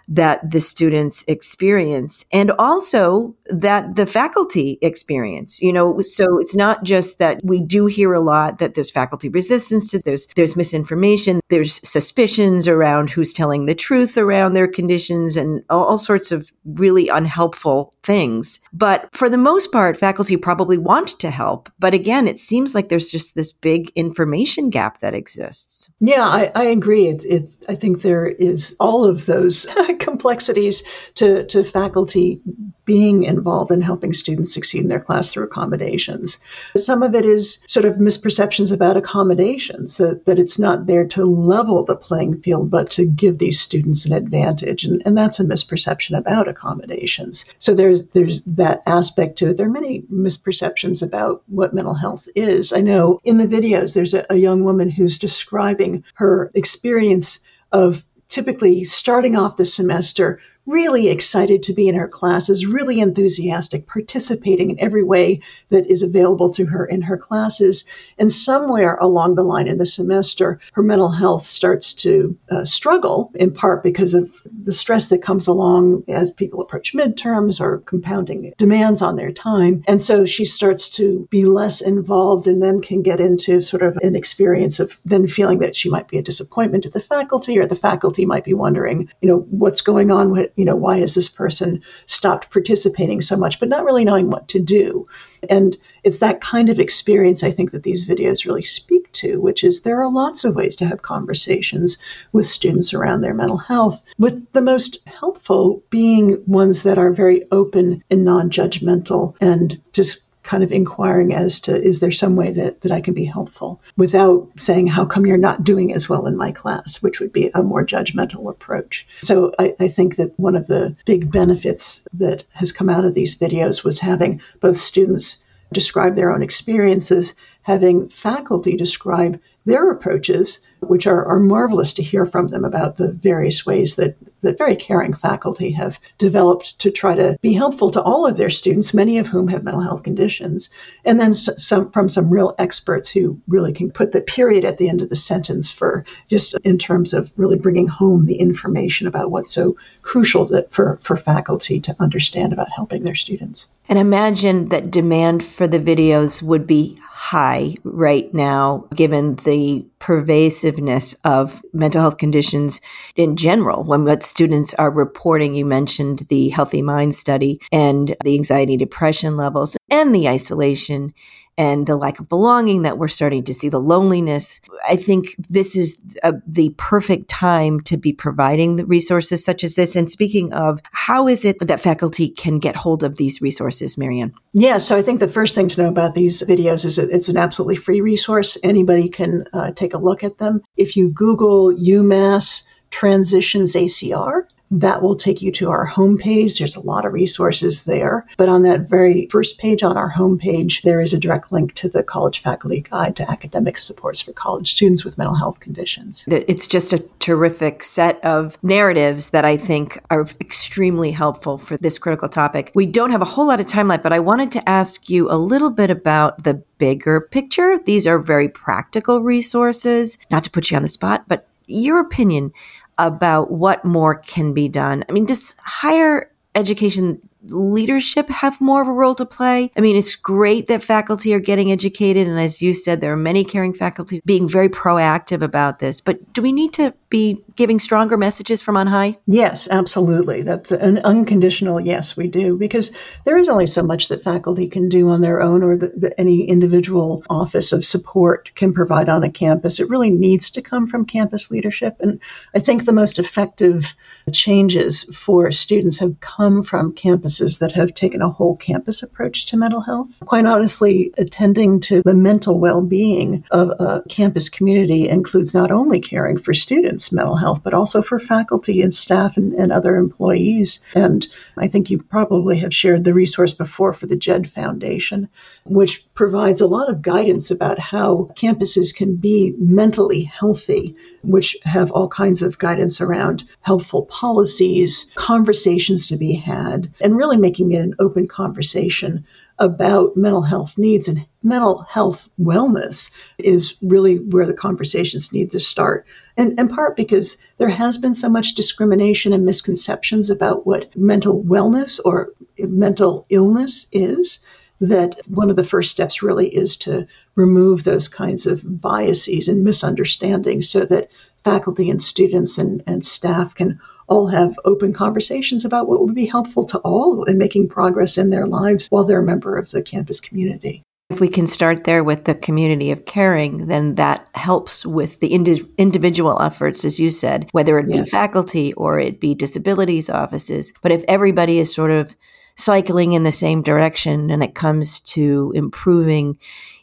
that 0.09 0.51
the 0.51 0.61
students 0.61 1.25
experience 1.29 2.25
and 2.33 2.51
also 2.53 3.35
that 3.47 3.94
the 3.97 4.07
faculty 4.07 4.79
experience 4.83 5.61
you 5.61 5.73
know? 5.73 6.01
So 6.01 6.38
it's 6.38 6.57
not 6.57 6.83
just 6.83 7.18
that 7.18 7.40
we 7.42 7.61
do 7.61 7.87
hear 7.87 8.12
a 8.12 8.21
lot 8.21 8.59
that 8.59 8.75
there's 8.75 8.90
faculty 8.90 9.29
resistance 9.29 9.90
to 9.90 9.99
there's 9.99 10.27
there's 10.29 10.57
misinformation 10.57 11.40
there's 11.49 11.87
suspicions 11.88 12.68
around 12.68 13.11
who's 13.11 13.33
telling 13.33 13.66
the 13.66 13.75
truth 13.75 14.16
around 14.16 14.55
their 14.55 14.68
conditions 14.68 15.37
and 15.37 15.62
all, 15.71 15.85
all 15.85 15.99
sorts 15.99 16.33
of 16.33 16.53
really 16.64 17.09
unhelpful 17.09 17.94
things. 18.03 18.61
But 18.73 19.09
for 19.14 19.29
the 19.29 19.38
most 19.38 19.73
part 19.73 19.99
faculty 19.99 20.37
probably 20.37 20.79
want 20.79 21.09
to 21.21 21.31
help. 21.31 21.71
But 21.79 21.94
again 21.94 22.27
it 22.27 22.38
seems 22.38 22.75
like 22.75 22.88
there's 22.88 23.11
just 23.11 23.35
this 23.35 23.53
big 23.53 23.90
information 23.94 24.71
gap 24.71 25.01
that 25.01 25.14
exists. 25.14 25.92
Yeah 26.01 26.27
i, 26.27 26.51
I 26.55 26.64
agree. 26.64 27.09
It's, 27.09 27.59
i 27.68 27.75
think 27.75 28.03
there 28.03 28.27
is 28.27 28.77
all 28.81 29.05
of 29.05 29.27
those 29.27 29.66
complexities 29.98 30.82
to, 31.16 31.44
to 31.46 31.64
faculty 31.64 32.40
being 32.84 33.24
involved 33.24 33.70
in 33.70 33.82
helping 33.82 34.14
students 34.14 34.54
succeed 34.54 34.82
in 34.82 34.88
their 34.88 35.00
class 35.00 35.30
through 35.30 35.44
accommodations. 35.44 36.38
Some 36.76 37.02
of 37.02 37.14
it 37.14 37.24
is 37.26 37.58
sort 37.66 37.84
of 37.84 37.96
misperceptions 37.96 38.72
about 38.72 38.96
accommodations, 38.96 39.98
that, 39.98 40.24
that 40.24 40.38
it's 40.38 40.58
not 40.58 40.87
there 40.87 41.06
to 41.08 41.24
level 41.24 41.84
the 41.84 41.96
playing 41.96 42.40
field, 42.40 42.70
but 42.70 42.90
to 42.92 43.04
give 43.04 43.38
these 43.38 43.61
students 43.61 44.06
an 44.06 44.12
advantage. 44.12 44.84
And, 44.84 45.02
and 45.04 45.18
that's 45.18 45.38
a 45.38 45.44
misperception 45.44 46.16
about 46.16 46.48
accommodations. 46.48 47.44
So 47.58 47.74
there's 47.74 48.06
there's 48.08 48.42
that 48.42 48.82
aspect 48.87 49.38
to 49.38 49.48
it. 49.48 49.56
There 49.56 49.66
are 49.66 49.70
many 49.70 50.02
misperceptions 50.12 51.02
about 51.02 51.42
what 51.46 51.74
mental 51.74 51.94
health 51.94 52.28
is. 52.34 52.72
I 52.72 52.80
know 52.80 53.20
in 53.24 53.37
the 53.37 53.46
videos 53.46 53.92
there's 53.92 54.14
a, 54.14 54.24
a 54.30 54.37
young 54.37 54.64
woman 54.64 54.88
who's 54.88 55.18
describing 55.18 56.04
her 56.14 56.50
experience 56.54 57.40
of 57.72 58.04
typically 58.29 58.85
starting 58.85 59.37
off 59.37 59.57
the 59.57 59.64
semester 59.64 60.41
really 60.68 61.09
excited 61.09 61.62
to 61.62 61.72
be 61.72 61.88
in 61.88 61.94
her 61.94 62.07
classes, 62.07 62.66
really 62.66 63.00
enthusiastic, 63.00 63.87
participating 63.87 64.70
in 64.70 64.81
every 64.81 65.02
way 65.02 65.40
that 65.70 65.87
is 65.87 66.02
available 66.02 66.50
to 66.50 66.66
her 66.66 66.85
in 66.85 67.00
her 67.00 67.16
classes. 67.16 67.85
And 68.18 68.31
somewhere 68.31 68.96
along 68.96 69.35
the 69.35 69.42
line 69.42 69.66
in 69.66 69.78
the 69.78 69.87
semester, 69.87 70.61
her 70.72 70.83
mental 70.83 71.11
health 71.11 71.46
starts 71.46 71.94
to 71.94 72.37
uh, 72.50 72.64
struggle, 72.66 73.31
in 73.35 73.52
part 73.52 73.83
because 73.83 74.12
of 74.12 74.31
the 74.62 74.74
stress 74.74 75.09
that 75.09 75.22
comes 75.22 75.46
along 75.46 76.04
as 76.07 76.31
people 76.31 76.61
approach 76.61 76.94
midterms 76.94 77.61
or 77.61 77.78
compounding 77.78 78.52
demands 78.59 79.00
on 79.00 79.16
their 79.16 79.33
time. 79.33 79.83
And 79.88 80.02
so 80.02 80.26
she 80.26 80.44
starts 80.44 80.90
to 80.90 81.26
be 81.31 81.46
less 81.46 81.81
involved 81.81 82.46
and 82.46 82.62
then 82.62 82.83
can 82.83 83.02
get 83.02 83.20
into 83.20 83.62
sort 83.62 83.83
of 83.83 83.96
an 84.02 84.14
experience 84.14 84.81
of 84.81 84.98
then 85.07 85.26
feeling 85.26 85.61
that 85.61 85.76
she 85.76 85.88
might 85.88 86.09
be 86.09 86.18
a 86.18 86.22
disappointment 86.22 86.85
to 86.85 86.90
the 86.90 87.00
faculty 87.00 87.59
or 87.59 87.66
the 87.66 87.74
faculty 87.74 88.26
might 88.26 88.44
be 88.44 88.52
wondering, 88.52 89.09
you 89.22 89.28
know, 89.28 89.38
what's 89.38 89.81
going 89.81 90.11
on 90.11 90.31
with 90.31 90.50
you 90.59 90.64
know, 90.64 90.75
why 90.75 90.99
has 90.99 91.14
this 91.14 91.29
person 91.29 91.81
stopped 92.07 92.51
participating 92.51 93.21
so 93.21 93.37
much, 93.37 93.61
but 93.61 93.68
not 93.68 93.85
really 93.85 94.05
knowing 94.05 94.29
what 94.29 94.49
to 94.49 94.59
do. 94.59 95.07
And 95.49 95.79
it's 96.03 96.18
that 96.18 96.40
kind 96.40 96.68
of 96.68 96.81
experience 96.81 97.44
I 97.44 97.53
think 97.53 97.71
that 97.71 97.85
these 97.85 98.09
videos 98.09 98.44
really 98.44 98.64
speak 98.64 99.11
to, 99.12 99.40
which 99.40 99.62
is 99.62 99.83
there 99.83 100.03
are 100.03 100.11
lots 100.11 100.44
of 100.44 100.57
ways 100.57 100.75
to 100.77 100.87
have 100.87 101.01
conversations 101.03 101.97
with 102.33 102.49
students 102.49 102.92
around 102.92 103.21
their 103.21 103.35
mental 103.35 103.57
health, 103.57 104.03
with 104.18 104.53
the 104.53 104.61
most 104.61 104.99
helpful 105.07 105.81
being 105.90 106.42
ones 106.49 106.83
that 106.83 106.99
are 106.99 107.12
very 107.12 107.44
open 107.53 108.03
and 108.11 108.25
non 108.25 108.51
judgmental 108.51 109.37
and 109.40 109.81
just 109.92 110.25
kind 110.48 110.64
of 110.64 110.72
inquiring 110.72 111.34
as 111.34 111.61
to 111.61 111.78
is 111.78 112.00
there 112.00 112.11
some 112.11 112.34
way 112.34 112.50
that, 112.50 112.80
that 112.80 112.90
I 112.90 113.02
can 113.02 113.12
be 113.12 113.26
helpful 113.26 113.82
without 113.98 114.48
saying, 114.56 114.87
how 114.87 115.04
come 115.04 115.26
you're 115.26 115.37
not 115.37 115.62
doing 115.62 115.92
as 115.92 116.08
well 116.08 116.26
in 116.26 116.38
my 116.38 116.52
class, 116.52 117.02
which 117.02 117.20
would 117.20 117.34
be 117.34 117.50
a 117.54 117.62
more 117.62 117.84
judgmental 117.84 118.48
approach. 118.50 119.06
So 119.20 119.52
I, 119.58 119.74
I 119.78 119.88
think 119.88 120.16
that 120.16 120.32
one 120.40 120.56
of 120.56 120.66
the 120.66 120.96
big 121.04 121.30
benefits 121.30 122.02
that 122.14 122.44
has 122.54 122.72
come 122.72 122.88
out 122.88 123.04
of 123.04 123.12
these 123.12 123.37
videos 123.37 123.84
was 123.84 123.98
having 123.98 124.40
both 124.58 124.78
students 124.78 125.37
describe 125.70 126.16
their 126.16 126.32
own 126.32 126.42
experiences, 126.42 127.34
having 127.61 128.08
faculty 128.08 128.74
describe 128.74 129.38
their 129.66 129.90
approaches, 129.90 130.61
which 130.81 131.07
are, 131.07 131.25
are 131.27 131.41
marvelous 131.41 131.93
to 131.95 132.03
hear 132.03 132.27
from 132.27 132.49
them 132.49 132.64
about 132.64 132.97
the 132.97 133.12
various 133.12 133.67
ways 133.67 133.97
that, 133.97 134.17
that 134.43 134.59
very 134.59 134.77
caring 134.77 135.14
faculty 135.14 135.71
have 135.71 135.99
developed 136.19 136.79
to 136.79 136.91
try 136.91 137.14
to 137.14 137.37
be 137.43 137.53
helpful 137.53 137.91
to 137.91 138.03
all 138.03 138.27
of 138.27 138.37
their 138.37 138.51
students, 138.51 138.95
many 138.95 139.19
of 139.19 139.27
whom 139.27 139.49
have 139.49 139.64
mental 139.64 139.83
health 139.83 140.03
conditions, 140.03 140.71
and 141.05 141.19
then 141.21 141.35
some 141.35 141.91
from 141.91 142.09
some 142.09 142.31
real 142.31 142.55
experts 142.59 143.09
who 143.09 143.41
really 143.49 143.73
can 143.73 143.91
put 143.91 144.12
the 144.12 144.21
period 144.21 144.64
at 144.64 144.79
the 144.79 144.88
end 144.88 145.03
of 145.03 145.09
the 145.09 145.17
sentence 145.17 145.71
for 145.71 146.05
just 146.29 146.55
in 146.64 146.79
terms 146.79 147.12
of 147.12 147.31
really 147.37 147.57
bringing 147.57 147.87
home 147.87 148.27
the 148.27 148.37
information 148.37 149.07
about 149.07 149.31
what's 149.31 149.53
so 149.53 149.77
crucial 150.03 150.45
that 150.47 150.71
for, 150.71 150.99
for 151.03 151.17
faculty 151.17 151.81
to 151.81 151.95
understand 152.01 152.53
about 152.53 152.71
helping 152.75 153.03
their 153.03 153.14
students. 153.14 153.69
And 153.88 153.99
imagine 153.99 154.69
that 154.69 154.91
demand 154.91 155.45
for 155.45 155.67
the 155.67 155.79
videos 155.79 156.43
would 156.43 156.67
be 156.67 156.99
high 157.11 157.75
right 157.85 158.33
now, 158.33 158.87
given 158.95 159.37
the 159.37 159.85
pervasiveness 159.98 161.14
of 161.24 161.62
mental 161.72 162.00
health 162.00 162.18
conditions 162.18 162.80
in 163.16 163.37
general. 163.37 163.84
When 163.84 164.04
what 164.04 164.22
students 164.22 164.74
are 164.74 164.90
reporting, 164.90 165.54
you 165.54 165.64
mentioned 165.64 166.26
the 166.28 166.50
Healthy 166.50 166.82
Mind 166.82 167.14
study 167.14 167.61
and 167.72 168.16
the 168.24 168.34
anxiety 168.34 168.76
depression 168.76 169.37
levels 169.37 169.76
and 169.90 170.14
the 170.14 170.28
isolation 170.28 171.12
and 171.59 171.88
the 171.88 171.97
lack 171.97 172.21
of 172.21 172.29
belonging 172.29 172.83
that 172.83 172.99
we're 172.99 173.09
starting 173.09 173.42
to 173.42 173.53
see, 173.53 173.68
the 173.68 173.81
loneliness. 173.81 174.61
I 174.88 174.94
think 174.94 175.35
this 175.51 175.75
is 175.75 176.01
a, 176.23 176.35
the 176.47 176.73
perfect 176.79 177.29
time 177.29 177.81
to 177.81 177.97
be 177.97 178.12
providing 178.12 178.77
the 178.77 178.87
resources 178.87 179.44
such 179.44 179.64
as 179.64 179.75
this. 179.75 179.97
And 179.97 180.09
speaking 180.09 180.53
of, 180.53 180.81
how 180.92 181.27
is 181.27 181.44
it 181.44 181.59
that 181.59 181.81
faculty 181.81 182.29
can 182.29 182.61
get 182.61 182.77
hold 182.77 183.03
of 183.03 183.16
these 183.16 183.42
resources, 183.42 183.97
Maryann? 183.97 184.33
Yeah, 184.53 184.79
so 184.79 184.97
I 184.97 185.03
think 185.03 185.18
the 185.18 185.29
first 185.29 185.57
thing 185.57 185.68
to 185.68 185.83
know 185.83 185.88
about 185.88 186.14
these 186.14 186.42
videos 186.42 186.85
is 186.85 186.97
that 186.97 187.11
it's 187.11 187.29
an 187.29 187.37
absolutely 187.37 187.77
free 187.77 188.01
resource. 188.01 188.57
Anybody 188.62 189.09
can 189.09 189.44
uh, 189.53 189.73
take 189.73 189.94
a 189.94 189.99
look 189.99 190.23
at 190.23 190.38
them. 190.38 190.62
If 190.77 190.97
you 190.97 191.09
Google 191.09 191.75
UMass 191.75 192.62
Transitions 192.90 193.75
ACR, 193.75 194.44
that 194.70 195.02
will 195.02 195.16
take 195.16 195.40
you 195.40 195.50
to 195.52 195.70
our 195.70 195.87
homepage. 195.87 196.59
There's 196.59 196.76
a 196.76 196.81
lot 196.81 197.07
of 197.07 197.12
resources 197.12 197.85
there. 197.85 198.26
But 198.37 198.48
on 198.48 198.62
that 198.62 198.88
very 198.88 199.26
first 199.31 199.59
page 199.59 199.83
on 199.83 199.96
our 199.96 200.12
homepage, 200.12 200.83
there 200.83 201.00
is 201.00 201.12
a 201.12 201.18
direct 201.18 201.50
link 201.52 201.74
to 201.76 201.88
the 201.88 202.02
College 202.02 202.42
Faculty 202.42 202.83
Guide 202.83 203.16
to 203.16 203.31
Academic 203.31 203.78
Supports 203.78 204.20
for 204.20 204.33
College 204.33 204.70
Students 204.72 205.04
with 205.04 205.16
Mental 205.16 205.37
Health 205.37 205.61
Conditions. 205.61 206.24
It's 206.26 206.66
just 206.66 206.92
a 206.92 206.98
terrific 207.18 207.83
set 207.83 208.22
of 208.24 208.59
narratives 208.62 209.31
that 209.31 209.44
I 209.44 209.57
think 209.57 210.02
are 210.11 210.26
extremely 210.40 211.12
helpful 211.12 211.57
for 211.57 211.76
this 211.78 211.98
critical 211.98 212.28
topic. 212.28 212.70
We 212.74 212.87
don't 212.87 213.11
have 213.11 213.22
a 213.22 213.26
whole 213.26 213.46
lot 213.46 213.61
of 213.61 213.68
time 213.68 213.88
left, 213.88 214.02
but 214.02 214.12
I 214.12 214.20
wanted 214.20 214.52
to 214.52 214.68
ask 214.68 215.09
you 215.09 215.31
a 215.31 215.38
little 215.38 215.70
bit 215.70 215.90
about 215.90 216.44
the 216.44 216.62
bigger 216.78 217.20
picture. 217.20 217.78
These 217.78 218.07
are 218.07 218.18
very 218.18 218.48
practical 218.48 219.20
resources, 219.20 220.18
not 220.31 220.44
to 220.44 220.50
put 220.50 220.70
you 220.70 220.76
on 220.76 220.83
the 220.83 220.88
spot, 220.88 221.24
but 221.26 221.48
your 221.66 222.00
opinion 222.00 222.52
about 222.98 223.50
what 223.50 223.84
more 223.84 224.16
can 224.16 224.52
be 224.52 224.68
done. 224.68 225.04
I 225.08 225.12
mean, 225.12 225.26
does 225.26 225.54
higher 225.62 226.30
education 226.54 227.20
leadership 227.44 228.29
have 228.29 228.61
more 228.61 228.83
of 228.83 228.88
a 228.88 228.92
role 228.92 229.14
to 229.14 229.27
play? 229.27 229.70
I 229.77 229.81
mean, 229.81 229.96
it's 229.96 230.14
great 230.14 230.66
that 230.66 230.83
faculty 230.83 231.33
are 231.35 231.40
getting 231.40 231.70
educated. 231.70 232.27
And 232.27 232.38
as 232.38 232.61
you 232.61 232.74
said, 232.74 233.01
there 233.01 233.12
are 233.12 233.16
many 233.16 233.44
caring 233.44 233.74
faculty 233.74 234.20
being 234.24 234.48
very 234.48 234.68
proactive 234.68 235.42
about 235.42 235.79
this. 235.79 236.01
But 236.01 236.33
do 236.33 236.42
we 236.42 236.53
need 236.53 236.72
to 236.74 236.94
be 237.11 237.42
giving 237.57 237.79
stronger 237.79 238.18
messages 238.18 238.61
from 238.61 238.77
on 238.77 238.87
high? 238.87 239.16
Yes, 239.27 239.66
absolutely. 239.70 240.42
That's 240.42 240.70
an 240.70 240.98
unconditional 240.98 241.81
yes, 241.81 242.16
we 242.16 242.29
do, 242.29 242.57
because 242.57 242.90
there 243.24 243.38
is 243.38 243.48
only 243.48 243.66
so 243.66 243.83
much 243.83 244.09
that 244.09 244.22
faculty 244.22 244.68
can 244.68 244.90
do 244.90 245.09
on 245.09 245.22
their 245.22 245.40
own 245.40 245.62
or 245.62 245.77
that 245.77 246.14
any 246.18 246.44
individual 246.44 247.24
office 247.31 247.72
of 247.72 247.85
support 247.85 248.51
can 248.57 248.74
provide 248.74 249.09
on 249.09 249.24
a 249.24 249.31
campus. 249.31 249.81
It 249.81 249.88
really 249.88 250.11
needs 250.11 250.51
to 250.51 250.62
come 250.62 250.87
from 250.87 251.07
campus 251.07 251.51
leadership. 251.51 251.96
And 252.01 252.20
I 252.55 252.59
think 252.59 252.85
the 252.85 252.92
most 252.92 253.18
effective 253.18 253.94
changes 254.31 255.05
for 255.05 255.51
students 255.51 255.98
have 256.01 256.20
come 256.20 256.62
from 256.62 256.92
campuses 257.29 257.59
that 257.59 257.73
have 257.73 257.95
taken 257.95 258.23
a 258.23 258.31
whole 258.31 258.57
campus 258.57 259.03
approach 259.03 259.47
to 259.47 259.57
mental 259.57 259.81
health. 259.81 260.09
Quite 260.21 260.47
honestly, 260.47 261.12
attending 261.19 261.81
to 261.81 262.03
the 262.03 262.14
mental 262.14 262.59
well 262.59 262.83
being 262.83 263.45
of 263.51 263.71
a 263.79 264.03
campus 264.09 264.49
community 264.49 265.09
includes 265.09 265.55
not 265.55 265.71
only 265.71 266.01
caring 266.01 266.38
for 266.38 266.55
students' 266.55 267.12
mental 267.12 267.37
health, 267.37 267.61
but 267.62 267.75
also 267.75 268.03
for 268.03 268.19
faculty 268.19 268.83
and 268.83 268.95
staff 268.95 269.37
and, 269.37 269.53
and 269.55 269.73
other 269.73 269.97
employees. 269.97 270.81
And 270.95 271.27
I 271.57 271.69
think 271.69 271.91
you 271.91 271.99
probably 272.03 272.59
have 272.59 272.75
shared 272.75 273.05
the 273.05 273.14
resource 273.14 273.53
before 273.53 273.93
for 273.93 274.07
the 274.07 274.17
JED 274.17 274.49
Foundation, 274.51 275.29
which 275.64 276.07
provides 276.14 276.61
a 276.61 276.67
lot 276.67 276.88
of 276.88 277.03
guidance 277.03 277.51
about 277.51 277.79
how 277.79 278.31
campuses 278.37 278.95
can 278.95 279.17
be 279.17 279.55
mentally 279.59 280.23
healthy 280.23 280.97
which 281.23 281.57
have 281.64 281.91
all 281.91 282.09
kinds 282.09 282.43
of 282.43 282.59
guidance 282.59 283.01
around 283.01 283.45
helpful 283.62 284.05
policies, 284.07 285.11
conversations 285.14 286.09
to 286.09 286.17
be 286.17 286.33
had, 286.33 286.93
and 287.01 287.17
really 287.18 287.37
making 287.37 287.72
it 287.72 287.81
an 287.81 287.94
open 287.98 288.28
conversation 288.28 289.26
about 289.59 290.16
mental 290.16 290.42
health 290.42 290.78
needs 290.78 291.09
and 291.09 291.26
mental 291.42 291.83
health 291.83 292.28
wellness 292.40 293.11
is 293.38 293.74
really 293.83 294.16
where 294.16 294.46
the 294.46 294.54
conversations 294.54 295.33
need 295.33 295.50
to 295.50 295.59
start. 295.59 296.07
And 296.37 296.59
in 296.61 296.68
part 296.68 296.96
because 296.96 297.37
there 297.59 297.68
has 297.68 297.98
been 297.98 298.14
so 298.14 298.28
much 298.28 298.54
discrimination 298.54 299.33
and 299.33 299.44
misconceptions 299.44 300.31
about 300.31 300.64
what 300.64 300.96
mental 300.96 301.42
wellness 301.42 301.98
or 302.04 302.31
mental 302.57 303.26
illness 303.31 303.88
is 303.90 304.38
that 304.81 305.20
one 305.26 305.50
of 305.50 305.57
the 305.57 305.64
first 305.64 305.90
steps 305.90 306.22
really 306.22 306.48
is 306.48 306.76
to 306.76 307.09
remove 307.35 307.83
those 307.83 308.07
kinds 308.07 308.46
of 308.46 308.62
biases 308.81 309.48
and 309.48 309.64
misunderstandings 309.64 310.68
so 310.68 310.85
that 310.85 311.11
faculty 311.42 311.90
and 311.90 312.00
students 312.00 312.59
and, 312.59 312.85
and 312.87 313.04
staff 313.04 313.57
can 313.57 313.81
all 314.09 314.27
have 314.29 314.59
open 314.64 314.92
conversations 314.92 315.64
about 315.64 315.88
what 315.88 316.01
would 316.01 316.14
be 316.14 316.27
helpful 316.27 316.64
to 316.66 316.79
all 316.79 317.25
in 317.25 317.38
making 317.38 317.68
progress 317.68 318.18
in 318.18 318.31
their 318.31 318.47
lives 318.47 318.88
while 318.88 319.05
they're 319.05 319.21
a 319.21 319.25
member 319.25 319.57
of 319.57 319.71
the 319.71 319.83
campus 319.83 320.21
community. 320.21 320.83
If 321.11 321.21
we 321.21 321.29
can 321.29 321.47
start 321.47 321.85
there 321.85 322.05
with 322.05 322.25
the 322.25 322.35
community 322.35 322.90
of 322.90 323.07
caring, 323.07 323.68
then 323.68 323.94
that 323.94 324.29
helps 324.35 324.85
with 324.85 325.21
the 325.21 325.29
indi- 325.29 325.66
individual 325.79 326.40
efforts, 326.42 326.85
as 326.85 327.01
you 327.01 327.09
said, 327.09 327.49
whether 327.53 327.79
it 327.79 327.87
be 327.87 327.94
yes. 327.94 328.11
faculty 328.11 328.75
or 328.75 329.01
it 329.01 329.18
be 329.18 329.35
disabilities 329.35 330.11
offices. 330.11 330.75
But 330.83 330.92
if 330.92 331.05
everybody 331.09 331.59
is 331.59 331.75
sort 331.75 331.92
of 331.92 332.14
cycling 332.59 333.14
in 333.14 333.23
the 333.23 333.33
same 333.33 333.62
direction 333.62 334.31
and 334.31 334.42
it 334.42 334.55
comes 334.55 335.01
to 335.01 335.53
improving 335.55 336.37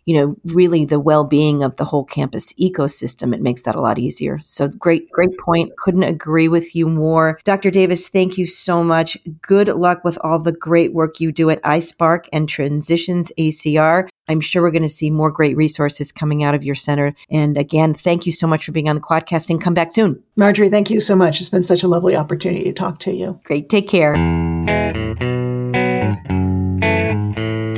you 0.06 0.16
know, 0.16 0.36
really 0.46 0.86
the 0.86 1.00
well-being 1.00 1.64
of 1.64 1.76
the 1.78 1.86
whole 1.86 2.04
campus 2.04 2.54
ecosystem. 2.54 3.34
It 3.34 3.42
makes 3.42 3.64
that 3.64 3.76
a 3.76 3.82
lot 3.82 3.98
easier. 3.98 4.40
So 4.44 4.68
great, 4.68 5.10
great 5.12 5.38
point. 5.40 5.76
Couldn't 5.78 6.04
agree 6.04 6.48
with 6.48 6.76
you 6.76 6.88
more. 6.88 7.40
Dr. 7.44 7.72
Davis, 7.72 8.08
thank 8.08 8.38
you 8.38 8.46
so 8.46 8.84
much. 8.84 9.18
Good 9.42 9.68
luck 9.68 10.04
with 10.04 10.18
all 10.22 10.40
the 10.40 10.52
great 10.52 10.94
work 10.94 11.20
you 11.20 11.32
do 11.32 11.50
at 11.50 11.62
iSPARC 11.64 12.26
and 12.32 12.48
Transitions 12.48 13.32
ACR. 13.38 14.08
I'm 14.28 14.42
sure 14.42 14.62
we're 14.62 14.72
going 14.72 14.82
to 14.84 14.90
see 14.90 15.12
more 15.12 15.32
great 15.32 15.58
resources 15.58 16.12
coming 16.12 16.44
out 16.44 16.56
of 16.56 16.64
your 16.64 16.76
center. 16.76 17.16
And 17.30 17.58
again, 17.58 17.94
thank 17.94 18.26
you 18.26 18.32
so 18.32 18.48
much 18.48 18.66
for 18.66 18.72
being 18.72 18.90
on 18.90 18.96
the 18.96 19.02
Quadcast 19.02 19.50
and 19.50 19.62
come 19.62 19.74
back 19.74 19.92
soon. 19.92 20.22
Marjorie, 20.36 20.70
thank 20.70 20.90
you 20.90 21.00
so 21.00 21.16
much. 21.16 21.40
It's 21.40 21.50
been 21.50 21.64
such 21.64 21.84
a 21.84 21.88
lovely 21.88 22.16
opportunity 22.16 22.66
to 22.66 22.74
talk 22.74 23.00
to 23.02 23.12
you. 23.12 23.40
Great. 23.44 23.70
Take 23.70 23.88
care. 23.88 25.35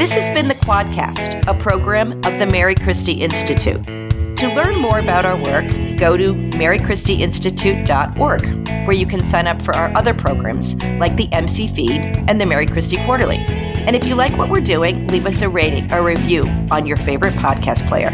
This 0.08 0.28
has 0.28 0.30
been 0.30 0.48
the 0.48 0.54
Quadcast, 0.54 1.46
a 1.48 1.54
program 1.54 2.14
of 2.24 2.40
the 2.40 2.46
Mary 2.46 2.76
Christie 2.76 3.22
Institute. 3.22 3.84
To 3.84 4.54
learn 4.56 4.78
more 4.78 5.00
about 5.00 5.26
our 5.26 5.36
work, 5.36 5.70
go 5.98 6.16
to 6.16 6.34
marychristieinstitute.org, 6.34 8.68
where 8.88 8.96
you 8.96 9.06
can 9.06 9.26
sign 9.26 9.48
up 9.48 9.62
for 9.62 9.76
our 9.76 9.94
other 9.98 10.14
programs 10.14 10.76
like 10.98 11.18
the 11.18 11.28
MC 11.34 11.68
Feed 11.68 12.00
and 12.30 12.40
the 12.40 12.46
Mary 12.46 12.68
Christie 12.68 13.04
Quarterly. 13.04 13.36
And 13.36 13.98
if 13.98 14.06
you 14.06 14.16
like 14.16 14.32
what 14.38 14.50
we're 14.50 14.62
doing, 14.62 15.08
leave 15.08 15.26
us 15.26 15.42
a 15.42 15.50
rating 15.50 15.92
or 15.92 16.02
review 16.02 16.44
on 16.72 16.88
your 16.88 16.96
favorite 16.96 17.34
podcast 17.34 17.86
player. 17.90 18.12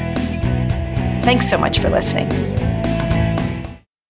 Thanks 1.21 1.47
so 1.47 1.59
much 1.59 1.77
for 1.77 1.91
listening. 1.91 2.31